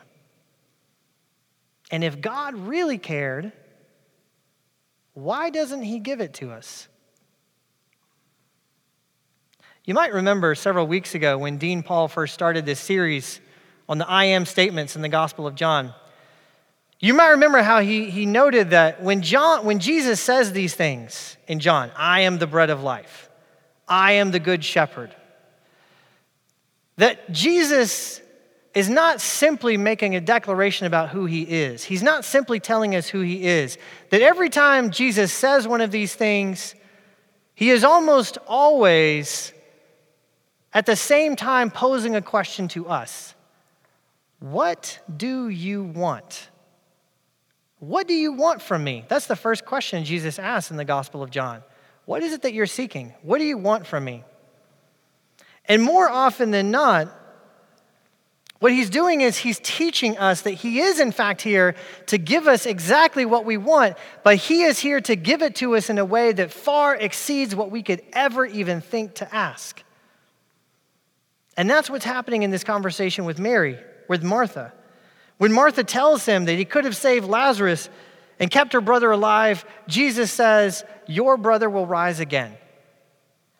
And 1.91 2.03
if 2.03 2.19
God 2.19 2.55
really 2.55 2.97
cared, 2.97 3.51
why 5.13 5.51
doesn't 5.51 5.83
He 5.83 5.99
give 5.99 6.19
it 6.19 6.33
to 6.35 6.49
us? 6.49 6.87
You 9.83 9.95
might 9.95 10.13
remember 10.13 10.53
several 10.53 10.85
weeks 10.85 11.15
ago 11.15 11.39
when 11.39 11.57
Dean 11.57 11.81
Paul 11.81 12.07
first 12.07 12.35
started 12.35 12.67
this 12.67 12.79
series 12.79 13.39
on 13.89 13.97
the 13.97 14.07
I 14.07 14.25
am 14.25 14.45
statements 14.45 14.95
in 14.95 15.01
the 15.01 15.09
Gospel 15.09 15.47
of 15.47 15.55
John. 15.55 15.95
You 16.99 17.15
might 17.15 17.29
remember 17.29 17.63
how 17.63 17.79
he, 17.79 18.11
he 18.11 18.27
noted 18.27 18.69
that 18.69 19.01
when, 19.01 19.23
John, 19.23 19.65
when 19.65 19.79
Jesus 19.79 20.19
says 20.19 20.53
these 20.53 20.75
things 20.75 21.35
in 21.47 21.59
John, 21.59 21.89
I 21.97 22.21
am 22.21 22.37
the 22.37 22.45
bread 22.45 22.69
of 22.69 22.83
life, 22.83 23.31
I 23.87 24.13
am 24.13 24.29
the 24.29 24.39
good 24.39 24.63
shepherd, 24.63 25.15
that 26.97 27.31
Jesus 27.31 28.21
is 28.75 28.87
not 28.87 29.19
simply 29.19 29.77
making 29.77 30.15
a 30.15 30.21
declaration 30.21 30.85
about 30.85 31.09
who 31.09 31.25
he 31.25 31.41
is. 31.41 31.83
He's 31.83 32.03
not 32.03 32.23
simply 32.23 32.59
telling 32.59 32.95
us 32.95 33.07
who 33.07 33.21
he 33.21 33.45
is. 33.45 33.79
That 34.11 34.21
every 34.21 34.49
time 34.49 34.91
Jesus 34.91 35.33
says 35.33 35.67
one 35.67 35.81
of 35.81 35.89
these 35.89 36.13
things, 36.13 36.75
he 37.55 37.71
is 37.71 37.83
almost 37.83 38.37
always 38.47 39.53
at 40.73 40.85
the 40.85 40.95
same 40.95 41.35
time 41.35 41.69
posing 41.69 42.15
a 42.15 42.21
question 42.21 42.67
to 42.69 42.87
us 42.87 43.35
What 44.39 44.99
do 45.15 45.49
you 45.49 45.83
want? 45.83 46.49
What 47.79 48.07
do 48.07 48.13
you 48.13 48.33
want 48.33 48.61
from 48.61 48.83
me? 48.83 49.05
That's 49.07 49.25
the 49.25 49.35
first 49.35 49.65
question 49.65 50.05
Jesus 50.05 50.37
asks 50.37 50.69
in 50.69 50.77
the 50.77 50.85
Gospel 50.85 51.23
of 51.23 51.31
John. 51.31 51.63
What 52.05 52.21
is 52.21 52.33
it 52.33 52.43
that 52.43 52.53
you're 52.53 52.67
seeking? 52.67 53.13
What 53.23 53.39
do 53.39 53.43
you 53.43 53.57
want 53.57 53.87
from 53.87 54.03
me? 54.03 54.23
And 55.65 55.81
more 55.81 56.09
often 56.09 56.51
than 56.51 56.69
not, 56.69 57.09
what 58.59 58.71
he's 58.71 58.91
doing 58.91 59.21
is 59.21 59.37
he's 59.37 59.59
teaching 59.63 60.19
us 60.19 60.41
that 60.41 60.51
he 60.51 60.81
is, 60.81 60.99
in 60.99 61.11
fact, 61.11 61.41
here 61.41 61.73
to 62.05 62.19
give 62.19 62.47
us 62.47 62.67
exactly 62.67 63.25
what 63.25 63.43
we 63.43 63.57
want, 63.57 63.97
but 64.23 64.35
he 64.35 64.61
is 64.61 64.77
here 64.77 65.01
to 65.01 65.15
give 65.15 65.41
it 65.41 65.55
to 65.55 65.75
us 65.75 65.89
in 65.89 65.97
a 65.97 66.05
way 66.05 66.31
that 66.31 66.51
far 66.51 66.95
exceeds 66.95 67.55
what 67.55 67.71
we 67.71 67.81
could 67.81 68.03
ever 68.13 68.45
even 68.45 68.79
think 68.79 69.15
to 69.15 69.33
ask. 69.33 69.83
And 71.61 71.69
that's 71.69 71.91
what's 71.91 72.05
happening 72.05 72.41
in 72.41 72.49
this 72.49 72.63
conversation 72.63 73.23
with 73.23 73.37
Mary, 73.37 73.77
with 74.07 74.23
Martha. 74.23 74.73
When 75.37 75.53
Martha 75.53 75.83
tells 75.83 76.25
him 76.25 76.45
that 76.45 76.55
he 76.55 76.65
could 76.65 76.85
have 76.85 76.95
saved 76.95 77.27
Lazarus 77.27 77.87
and 78.39 78.49
kept 78.49 78.73
her 78.73 78.81
brother 78.81 79.11
alive, 79.11 79.63
Jesus 79.87 80.31
says, 80.31 80.83
Your 81.05 81.37
brother 81.37 81.69
will 81.69 81.85
rise 81.85 82.19
again. 82.19 82.57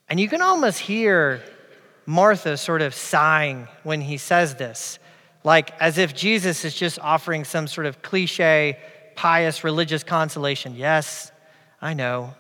And 0.10 0.20
you 0.20 0.28
can 0.28 0.42
almost 0.42 0.80
hear 0.80 1.44
Martha 2.08 2.58
sort 2.58 2.82
of 2.82 2.96
sighing 2.96 3.68
when 3.84 4.02
he 4.02 4.18
says 4.18 4.56
this, 4.56 4.98
like 5.44 5.70
as 5.80 6.00
if 6.00 6.16
Jesus 6.16 6.66
is 6.66 6.74
just 6.74 6.98
offering 6.98 7.44
some 7.44 7.68
sort 7.68 7.86
of 7.86 8.02
cliche, 8.02 8.80
pious, 9.14 9.64
religious 9.64 10.04
consolation. 10.04 10.74
Yes, 10.76 11.32
I 11.80 11.94
know. 11.94 12.34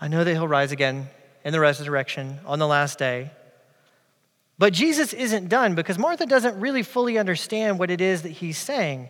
I 0.00 0.06
know 0.06 0.22
that 0.22 0.32
he'll 0.32 0.46
rise 0.46 0.70
again 0.70 1.08
in 1.44 1.50
the 1.50 1.58
resurrection 1.58 2.38
on 2.46 2.60
the 2.60 2.68
last 2.68 3.00
day. 3.00 3.32
But 4.62 4.72
Jesus 4.72 5.12
isn't 5.12 5.48
done 5.48 5.74
because 5.74 5.98
Martha 5.98 6.24
doesn't 6.24 6.60
really 6.60 6.84
fully 6.84 7.18
understand 7.18 7.80
what 7.80 7.90
it 7.90 8.00
is 8.00 8.22
that 8.22 8.28
he's 8.28 8.56
saying. 8.56 9.08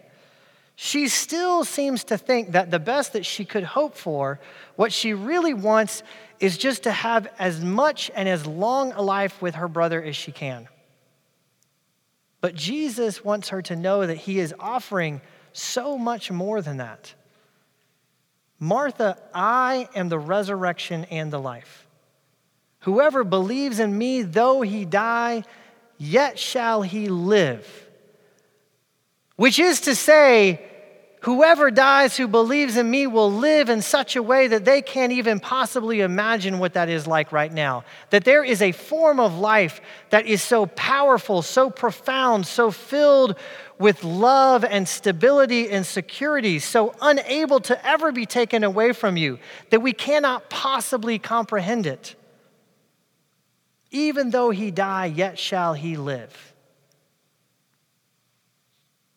She 0.77 1.09
still 1.09 1.63
seems 1.63 2.05
to 2.05 2.17
think 2.17 2.53
that 2.53 2.71
the 2.71 2.79
best 2.79 3.13
that 3.13 3.27
she 3.27 3.45
could 3.45 3.63
hope 3.63 3.95
for, 3.95 4.41
what 4.77 4.95
she 4.95 5.13
really 5.13 5.53
wants, 5.53 6.03
is 6.41 6.57
just 6.57 6.85
to 6.85 6.91
have 6.91 7.29
as 7.39 7.63
much 7.63 8.11
and 8.15 8.31
as 8.31 8.47
long 8.47 8.93
a 8.93 9.03
life 9.03 9.43
with 9.43 9.57
her 9.57 9.69
brother 9.69 10.03
as 10.03 10.17
she 10.17 10.33
can. 10.33 10.69
But 12.41 12.55
Jesus 12.55 13.23
wants 13.23 13.51
her 13.51 13.61
to 13.61 13.77
know 13.77 14.07
that 14.07 14.17
he 14.17 14.39
is 14.39 14.55
offering 14.59 15.21
so 15.53 15.99
much 15.99 16.31
more 16.31 16.63
than 16.63 16.79
that. 16.79 17.13
Martha, 18.59 19.19
I 19.35 19.87
am 19.95 20.09
the 20.09 20.19
resurrection 20.19 21.05
and 21.11 21.31
the 21.31 21.39
life. 21.39 21.82
Whoever 22.83 23.25
believes 23.25 23.79
in 23.79 23.97
me, 23.97 24.23
though 24.23 24.61
he 24.63 24.85
die, 24.85 25.45
yet 25.99 26.39
shall 26.39 26.83
he 26.83 27.09
live. 27.09 27.89
Which 29.37 29.61
is 29.61 29.83
to 29.83 29.95
say, 29.95 30.61
whoever 31.21 31.71
dies 31.71 32.17
who 32.17 32.27
believes 32.27 32.77
in 32.77 32.91
me 32.91 33.07
will 33.07 33.31
live 33.31 33.69
in 33.69 33.83
such 33.83 34.17
a 34.17 34.23
way 34.23 34.49
that 34.49 34.65
they 34.65 34.83
can't 34.83 35.13
even 35.13 35.39
possibly 35.39 36.01
imagine 36.01 36.59
what 36.59 36.75
that 36.75 36.89
is 36.89 37.07
like 37.07 37.31
right 37.31 37.53
now. 37.53 37.85
That 38.11 38.25
there 38.25 38.43
is 38.43 38.61
a 38.61 38.73
form 38.73 39.21
of 39.21 39.39
life 39.39 39.81
that 40.11 40.27
is 40.27 40.43
so 40.43 40.67
powerful, 40.67 41.43
so 41.43 41.71
profound, 41.71 42.49
so 42.49 42.73
filled 42.73 43.37
with 43.79 44.03
love 44.03 44.65
and 44.65 44.89
stability 44.89 45.71
and 45.71 45.87
security, 45.87 46.59
so 46.59 46.95
unable 47.01 47.61
to 47.61 47.87
ever 47.87 48.11
be 48.11 48.27
taken 48.27 48.65
away 48.65 48.93
from 48.93 49.17
you 49.17 49.39
that 49.71 49.83
we 49.83 49.93
cannot 49.93 50.51
possibly 50.51 51.21
comprehend 51.21 51.87
it. 51.87 52.17
Even 53.93 54.31
though 54.31 54.51
he 54.51 54.71
die, 54.71 55.07
yet 55.07 55.39
shall 55.39 55.75
he 55.75 55.97
live. 55.97 56.55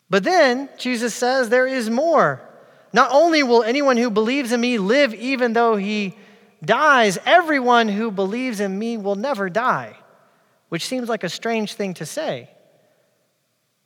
But 0.08 0.22
then 0.22 0.68
Jesus 0.78 1.14
says 1.14 1.48
there 1.48 1.66
is 1.66 1.90
more. 1.90 2.40
Not 2.92 3.10
only 3.10 3.42
will 3.42 3.62
anyone 3.62 3.96
who 3.96 4.10
believes 4.10 4.52
in 4.52 4.60
me 4.60 4.78
live 4.78 5.12
even 5.14 5.54
though 5.54 5.76
he 5.76 6.14
dies, 6.64 7.18
everyone 7.26 7.88
who 7.88 8.10
believes 8.10 8.60
in 8.60 8.78
me 8.78 8.96
will 8.96 9.16
never 9.16 9.50
die, 9.50 9.96
which 10.68 10.86
seems 10.86 11.08
like 11.08 11.24
a 11.24 11.28
strange 11.28 11.74
thing 11.74 11.94
to 11.94 12.06
say. 12.06 12.48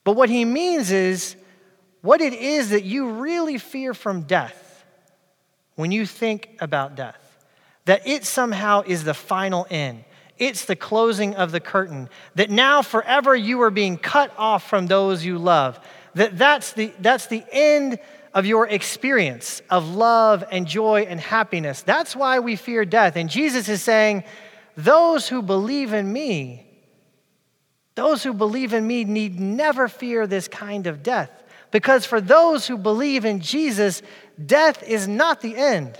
But 0.05 0.17
what 0.17 0.29
he 0.29 0.45
means 0.45 0.91
is 0.91 1.37
what 2.03 2.21
it 2.21 2.33
is 2.33 2.71
that 2.71 2.85
you 2.85 3.13
really 3.13 3.59
fear 3.59 3.95
from 3.95 4.23
death 4.23 4.85
when 5.77 5.93
you 5.93 6.05
think 6.05 6.51
about 6.61 6.97
death, 6.97 7.39
that 7.85 8.07
it 8.07 8.25
somehow 8.25 8.83
is 8.87 9.05
the 9.05 9.15
final 9.15 9.67
end 9.71 10.05
it's 10.41 10.65
the 10.65 10.75
closing 10.75 11.37
of 11.37 11.53
the 11.53 11.61
curtain. 11.61 12.09
That 12.35 12.51
now 12.51 12.83
forever 12.83 13.37
you 13.37 13.63
are 13.63 13.71
being 13.71 13.97
cut 13.97 14.33
off 14.37 14.69
from 14.69 14.89
those 14.89 15.25
you 15.25 15.39
love. 15.39 15.79
That 16.15 16.37
that's 16.37 16.73
the, 16.73 16.93
that's 16.99 17.27
the 17.27 17.45
end 17.53 18.01
of 18.35 18.47
your 18.47 18.67
experience 18.67 19.63
of 19.71 19.95
love 19.95 20.43
and 20.51 20.67
joy 20.67 21.03
and 21.03 21.21
happiness. 21.21 21.83
That's 21.83 22.17
why 22.17 22.41
we 22.41 22.57
fear 22.57 22.85
death. 22.85 23.17
And 23.17 23.29
Jesus 23.29 23.69
is 23.69 23.83
saying, 23.83 24.25
those 24.77 25.29
who 25.29 25.43
believe 25.43 25.93
in 25.93 26.13
me, 26.13 26.67
those 27.95 28.23
who 28.23 28.33
believe 28.33 28.73
in 28.73 28.87
me 28.87 29.05
need 29.05 29.39
never 29.39 29.89
fear 29.89 30.27
this 30.27 30.49
kind 30.49 30.87
of 30.87 31.03
death. 31.03 31.31
Because 31.71 32.07
for 32.07 32.21
those 32.21 32.67
who 32.67 32.79
believe 32.79 33.25
in 33.25 33.41
Jesus, 33.41 34.03
death 34.45 34.83
is 34.83 35.07
not 35.07 35.41
the 35.41 35.57
end. 35.57 35.99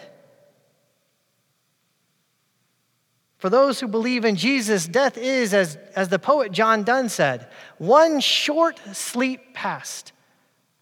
For 3.41 3.49
those 3.49 3.81
who 3.81 3.89
believe 3.89 4.27
in 4.27 4.37
Jesus, 4.37 4.87
death 4.87 5.17
is, 5.17 5.55
as, 5.55 5.77
as 5.97 6.11
the 6.11 6.19
poet 6.19 6.53
John 6.53 6.85
Donne 6.85 7.09
said, 7.09 7.49
one 7.79 8.21
short 8.21 8.79
sleep 8.93 9.55
past. 9.55 10.13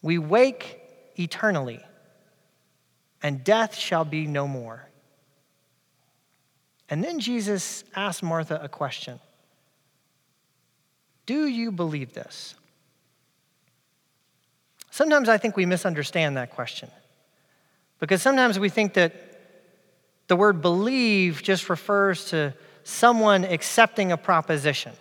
We 0.02 0.18
wake 0.18 0.80
eternally, 1.16 1.80
and 3.22 3.44
death 3.44 3.76
shall 3.76 4.04
be 4.04 4.26
no 4.26 4.48
more. 4.48 4.88
And 6.88 7.02
then 7.02 7.20
Jesus 7.20 7.84
asked 7.94 8.24
Martha 8.24 8.58
a 8.60 8.68
question 8.68 9.20
Do 11.26 11.46
you 11.46 11.70
believe 11.70 12.12
this? 12.12 12.54
sometimes 14.90 15.28
I 15.28 15.38
think 15.38 15.56
we 15.56 15.64
misunderstand 15.64 16.36
that 16.36 16.50
question. 16.50 16.90
Because 18.00 18.20
sometimes 18.20 18.58
we 18.58 18.68
think 18.68 18.94
that 18.94 19.12
the 20.28 20.36
word 20.36 20.60
believe 20.62 21.42
just 21.42 21.68
refers 21.68 22.26
to 22.26 22.54
someone 22.84 23.44
accepting 23.44 24.12
a 24.12 24.16
proposition. 24.16 24.92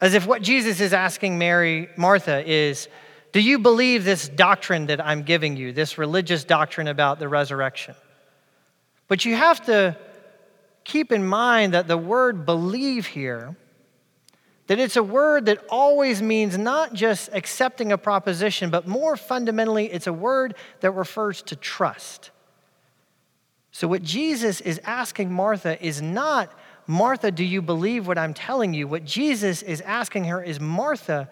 As 0.00 0.14
if 0.14 0.26
what 0.26 0.42
Jesus 0.42 0.80
is 0.80 0.92
asking 0.92 1.38
Mary, 1.38 1.88
Martha, 1.96 2.44
is 2.50 2.88
Do 3.32 3.40
you 3.40 3.58
believe 3.58 4.04
this 4.04 4.28
doctrine 4.28 4.86
that 4.86 5.04
I'm 5.04 5.22
giving 5.22 5.56
you, 5.56 5.72
this 5.72 5.98
religious 5.98 6.44
doctrine 6.44 6.88
about 6.88 7.18
the 7.18 7.28
resurrection? 7.28 7.94
But 9.06 9.24
you 9.24 9.36
have 9.36 9.64
to 9.66 9.96
keep 10.84 11.12
in 11.12 11.26
mind 11.26 11.74
that 11.74 11.88
the 11.88 11.98
word 11.98 12.46
believe 12.46 13.06
here, 13.06 13.56
that 14.66 14.78
it's 14.78 14.96
a 14.96 15.02
word 15.02 15.46
that 15.46 15.64
always 15.68 16.22
means 16.22 16.56
not 16.56 16.94
just 16.94 17.28
accepting 17.32 17.92
a 17.92 17.98
proposition, 17.98 18.70
but 18.70 18.86
more 18.86 19.16
fundamentally, 19.16 19.86
it's 19.86 20.06
a 20.06 20.12
word 20.12 20.54
that 20.80 20.92
refers 20.92 21.42
to 21.42 21.56
trust. 21.56 22.30
So, 23.78 23.86
what 23.86 24.02
Jesus 24.02 24.60
is 24.60 24.80
asking 24.82 25.32
Martha 25.32 25.80
is 25.80 26.02
not, 26.02 26.52
Martha, 26.88 27.30
do 27.30 27.44
you 27.44 27.62
believe 27.62 28.08
what 28.08 28.18
I'm 28.18 28.34
telling 28.34 28.74
you? 28.74 28.88
What 28.88 29.04
Jesus 29.04 29.62
is 29.62 29.80
asking 29.82 30.24
her 30.24 30.42
is, 30.42 30.58
Martha, 30.58 31.30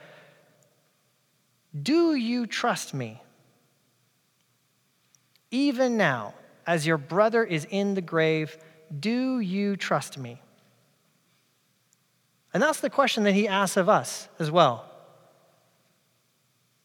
do 1.83 2.15
you 2.15 2.47
trust 2.47 2.95
me? 2.95 3.21
Even 5.51 5.97
now, 5.97 6.35
as 6.69 6.87
your 6.87 6.99
brother 6.99 7.43
is 7.43 7.67
in 7.69 7.95
the 7.95 8.01
grave, 8.01 8.57
do 8.97 9.41
you 9.41 9.75
trust 9.75 10.17
me? 10.17 10.41
And 12.55 12.63
that's 12.63 12.79
the 12.79 12.91
question 12.91 13.25
that 13.25 13.35
he 13.35 13.49
asks 13.49 13.77
of 13.77 13.89
us 13.89 14.29
as 14.39 14.53
well. 14.53 14.89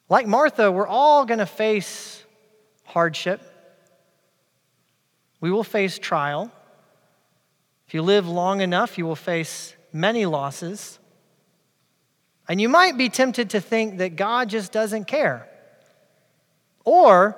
Like 0.09 0.25
Martha, 0.25 0.71
we're 0.71 0.87
all 0.87 1.23
going 1.25 1.37
to 1.37 1.45
face 1.45 2.23
hardship. 2.83 3.50
We 5.41 5.51
will 5.51 5.63
face 5.63 5.99
trial. 5.99 6.51
If 7.87 7.93
you 7.93 8.03
live 8.03 8.27
long 8.27 8.61
enough, 8.61 8.97
you 8.97 9.05
will 9.05 9.17
face 9.17 9.75
many 9.91 10.25
losses. 10.25 10.99
And 12.47 12.61
you 12.61 12.69
might 12.69 12.97
be 12.97 13.09
tempted 13.09 13.49
to 13.51 13.59
think 13.59 13.97
that 13.97 14.15
God 14.15 14.49
just 14.49 14.71
doesn't 14.71 15.05
care. 15.05 15.49
Or 16.85 17.35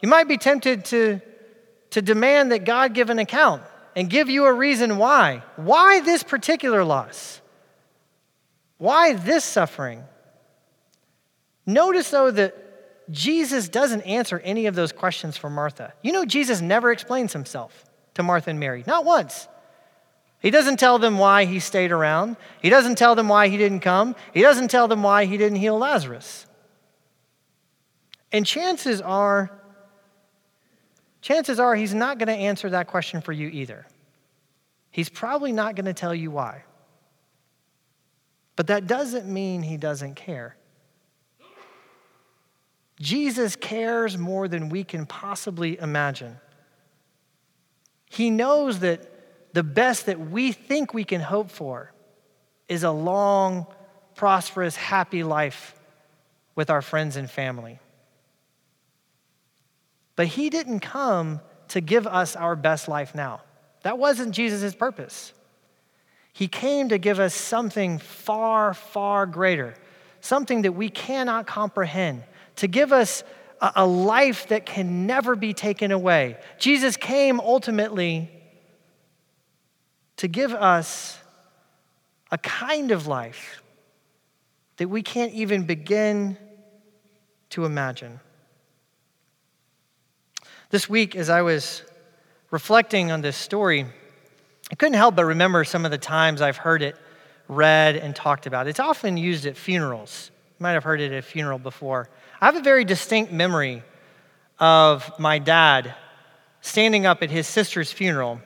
you 0.00 0.08
might 0.08 0.28
be 0.28 0.38
tempted 0.38 0.86
to, 0.86 1.20
to 1.90 2.02
demand 2.02 2.52
that 2.52 2.64
God 2.64 2.94
give 2.94 3.10
an 3.10 3.18
account 3.18 3.62
and 3.94 4.08
give 4.08 4.28
you 4.28 4.46
a 4.46 4.52
reason 4.52 4.98
why. 4.98 5.42
Why 5.56 6.00
this 6.00 6.22
particular 6.22 6.84
loss? 6.84 7.40
Why 8.78 9.12
this 9.12 9.44
suffering? 9.44 10.02
Notice, 11.66 12.10
though, 12.10 12.30
that 12.30 12.56
Jesus 13.10 13.68
doesn't 13.68 14.02
answer 14.02 14.38
any 14.40 14.66
of 14.66 14.74
those 14.74 14.92
questions 14.92 15.36
for 15.36 15.50
Martha. 15.50 15.92
You 16.02 16.12
know, 16.12 16.24
Jesus 16.24 16.60
never 16.60 16.92
explains 16.92 17.32
himself 17.32 17.84
to 18.14 18.22
Martha 18.22 18.50
and 18.50 18.60
Mary, 18.60 18.84
not 18.86 19.04
once. 19.04 19.48
He 20.40 20.50
doesn't 20.50 20.78
tell 20.78 20.98
them 20.98 21.18
why 21.18 21.44
he 21.44 21.60
stayed 21.60 21.92
around. 21.92 22.36
He 22.60 22.68
doesn't 22.68 22.96
tell 22.96 23.14
them 23.14 23.28
why 23.28 23.48
he 23.48 23.56
didn't 23.56 23.80
come. 23.80 24.16
He 24.34 24.42
doesn't 24.42 24.68
tell 24.68 24.88
them 24.88 25.02
why 25.02 25.24
he 25.24 25.36
didn't 25.36 25.58
heal 25.58 25.78
Lazarus. 25.78 26.46
And 28.32 28.44
chances 28.44 29.00
are, 29.00 29.52
chances 31.20 31.60
are 31.60 31.76
he's 31.76 31.94
not 31.94 32.18
going 32.18 32.28
to 32.28 32.34
answer 32.34 32.70
that 32.70 32.88
question 32.88 33.20
for 33.20 33.32
you 33.32 33.48
either. 33.48 33.86
He's 34.90 35.08
probably 35.08 35.52
not 35.52 35.76
going 35.76 35.86
to 35.86 35.94
tell 35.94 36.14
you 36.14 36.30
why. 36.30 36.64
But 38.56 38.66
that 38.66 38.86
doesn't 38.86 39.26
mean 39.26 39.62
he 39.62 39.76
doesn't 39.76 40.16
care. 40.16 40.56
Jesus 43.02 43.56
cares 43.56 44.16
more 44.16 44.46
than 44.46 44.68
we 44.68 44.84
can 44.84 45.06
possibly 45.06 45.76
imagine. 45.76 46.36
He 48.08 48.30
knows 48.30 48.78
that 48.78 49.52
the 49.54 49.64
best 49.64 50.06
that 50.06 50.20
we 50.20 50.52
think 50.52 50.94
we 50.94 51.02
can 51.02 51.20
hope 51.20 51.50
for 51.50 51.92
is 52.68 52.84
a 52.84 52.92
long, 52.92 53.66
prosperous, 54.14 54.76
happy 54.76 55.24
life 55.24 55.74
with 56.54 56.70
our 56.70 56.80
friends 56.80 57.16
and 57.16 57.28
family. 57.28 57.80
But 60.14 60.28
He 60.28 60.48
didn't 60.48 60.80
come 60.80 61.40
to 61.70 61.80
give 61.80 62.06
us 62.06 62.36
our 62.36 62.54
best 62.54 62.86
life 62.86 63.16
now. 63.16 63.40
That 63.82 63.98
wasn't 63.98 64.32
Jesus' 64.32 64.76
purpose. 64.76 65.32
He 66.32 66.46
came 66.46 66.90
to 66.90 66.98
give 66.98 67.18
us 67.18 67.34
something 67.34 67.98
far, 67.98 68.74
far 68.74 69.26
greater, 69.26 69.74
something 70.20 70.62
that 70.62 70.72
we 70.72 70.88
cannot 70.88 71.48
comprehend, 71.48 72.22
to 72.56 72.66
give 72.66 72.92
us 72.92 73.24
a, 73.60 73.72
a 73.76 73.86
life 73.86 74.48
that 74.48 74.66
can 74.66 75.06
never 75.06 75.36
be 75.36 75.54
taken 75.54 75.90
away. 75.90 76.36
Jesus 76.58 76.96
came 76.96 77.40
ultimately 77.40 78.30
to 80.16 80.28
give 80.28 80.52
us 80.52 81.18
a 82.30 82.38
kind 82.38 82.90
of 82.90 83.06
life 83.06 83.62
that 84.76 84.88
we 84.88 85.02
can't 85.02 85.32
even 85.32 85.64
begin 85.64 86.36
to 87.50 87.64
imagine. 87.64 88.20
This 90.70 90.88
week, 90.88 91.14
as 91.14 91.28
I 91.28 91.42
was 91.42 91.82
reflecting 92.50 93.10
on 93.10 93.20
this 93.20 93.36
story, 93.36 93.86
I 94.70 94.74
couldn't 94.74 94.94
help 94.94 95.16
but 95.16 95.26
remember 95.26 95.64
some 95.64 95.84
of 95.84 95.90
the 95.90 95.98
times 95.98 96.40
I've 96.40 96.56
heard 96.56 96.82
it 96.82 96.96
read 97.46 97.96
and 97.96 98.16
talked 98.16 98.46
about. 98.46 98.66
It's 98.66 98.80
often 98.80 99.18
used 99.18 99.44
at 99.44 99.56
funerals. 99.56 100.30
You 100.58 100.62
might 100.62 100.72
have 100.72 100.84
heard 100.84 101.00
it 101.00 101.12
at 101.12 101.18
a 101.18 101.22
funeral 101.22 101.58
before. 101.58 102.08
I 102.42 102.46
have 102.46 102.56
a 102.56 102.60
very 102.60 102.84
distinct 102.84 103.30
memory 103.30 103.84
of 104.58 105.16
my 105.16 105.38
dad 105.38 105.94
standing 106.60 107.06
up 107.06 107.22
at 107.22 107.30
his 107.30 107.46
sister's 107.46 107.92
funeral, 107.92 108.40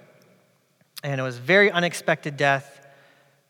and 1.02 1.18
it 1.18 1.24
was 1.24 1.38
a 1.38 1.40
very 1.40 1.70
unexpected 1.70 2.36
death, 2.36 2.86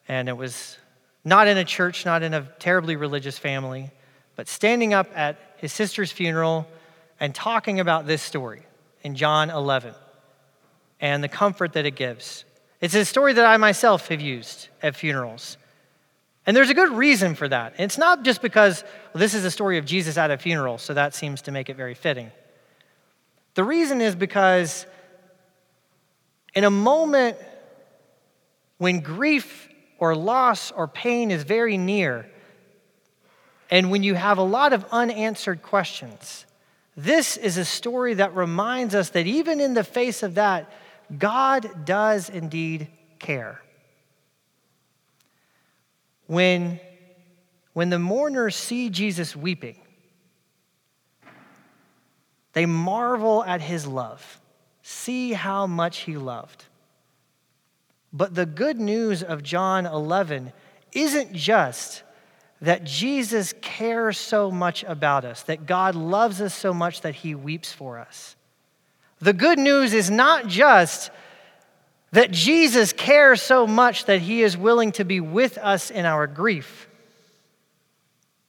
and 0.07 0.29
it 0.29 0.37
was 0.37 0.79
not 1.25 1.49
in 1.49 1.59
a 1.59 1.65
church, 1.65 2.07
not 2.07 2.23
in 2.23 2.33
a 2.33 2.43
terribly 2.61 2.95
religious 2.95 3.37
family, 3.37 3.91
but 4.37 4.47
standing 4.47 4.95
up 4.95 5.09
at 5.17 5.37
his 5.57 5.73
sister's 5.73 6.13
funeral 6.13 6.69
and 7.19 7.35
talking 7.35 7.81
about 7.81 8.07
this 8.07 8.23
story 8.23 8.63
in 9.03 9.17
John 9.17 9.51
11 9.51 9.95
and 11.01 11.25
the 11.25 11.29
comfort 11.29 11.73
that 11.73 11.87
it 11.87 11.97
gives. 11.97 12.45
It's 12.81 12.95
a 12.95 13.05
story 13.05 13.33
that 13.33 13.47
I 13.47 13.57
myself 13.57 14.07
have 14.07 14.21
used 14.21 14.69
at 14.81 14.95
funerals. 14.95 15.57
And 16.47 16.57
there's 16.57 16.71
a 16.71 16.75
good 16.75 16.93
reason 16.93 17.35
for 17.35 17.49
that. 17.49 17.75
It's 17.79 17.99
not 17.99 18.23
just 18.23 18.41
because 18.41 18.85
well, 19.13 19.21
this 19.21 19.35
is 19.35 19.45
a 19.45 19.51
story 19.51 19.79
of 19.79 19.85
Jesus 19.85 20.17
at 20.17 20.31
a 20.31 20.39
funeral, 20.39 20.79
so 20.79 20.95
that 20.95 21.15
seems 21.15 21.43
to 21.43 21.51
make 21.51 21.69
it 21.69 21.77
very 21.77 21.95
fitting. 21.95 22.31
The 23.55 23.65
reason 23.65 24.01
is 24.01 24.15
because 24.15 24.87
in 26.55 26.65
a 26.65 26.71
moment 26.71 27.37
when 28.79 29.01
grief 29.01 29.69
or 29.99 30.15
loss 30.15 30.71
or 30.71 30.87
pain 30.87 31.31
is 31.31 31.43
very 31.43 31.77
near, 31.77 32.31
and 33.69 33.91
when 33.91 34.05
you 34.05 34.15
have 34.15 34.39
a 34.39 34.43
lot 34.43 34.73
of 34.73 34.85
unanswered 34.93 35.63
questions, 35.63 36.47
this 36.97 37.37
is 37.37 37.57
a 37.57 37.65
story 37.65 38.15
that 38.15 38.37
reminds 38.37 38.95
us 38.95 39.11
that 39.11 39.27
even 39.27 39.61
in 39.61 39.75
the 39.75 39.83
face 39.85 40.23
of 40.23 40.35
that, 40.37 40.73
God 41.19 41.85
does 41.85 42.31
indeed 42.31 42.89
care. 43.19 43.61
When, 46.27 46.81
when 47.73 47.91
the 47.91 47.99
mourners 47.99 48.57
see 48.57 48.91
Jesus 48.91 49.37
weeping, 49.37 49.77
they 52.53 52.67
marvel 52.67 53.45
at 53.45 53.61
his 53.61 53.87
love, 53.87 54.41
see 54.83 55.33
how 55.33 55.67
much 55.67 55.99
he 55.99 56.17
loved. 56.17 56.65
But 58.13 58.35
the 58.35 58.47
good 58.47 58.79
news 58.79 59.23
of 59.23 59.43
John 59.43 59.85
11 59.85 60.53
isn't 60.93 61.35
just 61.35 62.03
that 62.63 62.85
Jesus 62.85 63.53
cares 63.61 64.17
so 64.17 64.51
much 64.51 64.83
about 64.85 65.25
us, 65.25 65.43
that 65.43 65.67
God 65.67 65.95
loves 65.95 66.41
us 66.41 66.55
so 66.55 66.73
much 66.73 67.03
that 67.03 67.17
he 67.17 67.35
weeps 67.35 67.73
for 67.73 67.99
us. 67.99 68.37
The 69.19 69.35
good 69.35 69.59
news 69.59 69.93
is 69.93 70.11
not 70.11 70.47
just 70.47 71.11
that 72.17 72.31
Jesus 72.31 72.95
cares 72.95 73.43
so 73.43 73.67
much 73.67 74.07
that 74.07 74.23
he 74.23 74.41
is 74.41 74.57
willing 74.57 74.91
to 74.93 75.05
be 75.05 75.21
with 75.21 75.59
us 75.59 75.91
in 75.91 76.07
our 76.07 76.27
grief. 76.27 76.89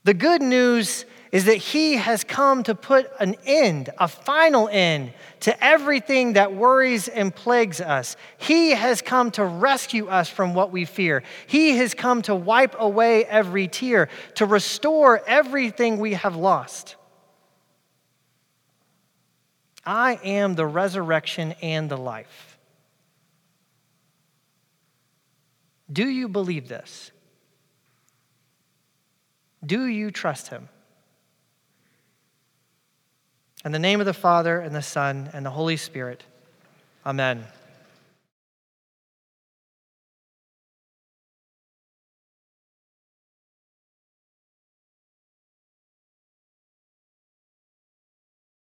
The 0.06 0.14
good 0.14 0.42
news 0.42 1.04
is 1.34 1.44
that 1.44 1.58
he 1.58 1.98
has 1.98 2.24
come 2.24 2.64
to 2.64 2.74
put 2.74 3.12
an 3.20 3.36
end, 3.46 3.90
a 3.98 4.08
final 4.08 4.70
end, 4.70 5.12
to 5.42 5.62
everything 5.62 6.32
that 6.34 6.54
worries 6.54 7.10
and 7.10 7.36
plagues 7.36 7.82
us. 7.82 8.16
He 8.38 8.70
has 8.70 9.02
come 9.02 9.32
to 9.32 9.44
rescue 9.44 10.08
us 10.08 10.30
from 10.30 10.54
what 10.54 10.72
we 10.72 10.86
fear. 10.86 11.22
He 11.46 11.76
has 11.76 11.94
come 11.94 12.22
to 12.22 12.36
wipe 12.36 12.76
away 12.80 13.26
every 13.26 13.68
tear, 13.68 14.08
to 14.36 14.46
restore 14.46 15.22
everything 15.28 16.00
we 16.00 16.14
have 16.14 16.38
lost. 16.38 16.96
I 19.86 20.22
am 20.24 20.56
the 20.56 20.66
resurrection 20.66 21.54
and 21.62 21.92
the 21.92 21.98
life. 21.98 22.47
Do 25.92 26.08
you 26.08 26.28
believe 26.28 26.68
this? 26.68 27.12
Do 29.66 29.86
you 29.86 30.12
trust 30.12 30.50
him? 30.50 30.70
In 33.66 33.72
the 33.72 33.80
name 33.80 34.00
of 34.00 34.06
the 34.06 34.14
Father, 34.14 34.60
and 34.60 34.76
the 34.76 34.82
Son, 34.82 35.30
and 35.34 35.46
the 35.46 35.50
Holy 35.50 35.78
Spirit. 35.78 36.24
Amen. 37.06 37.46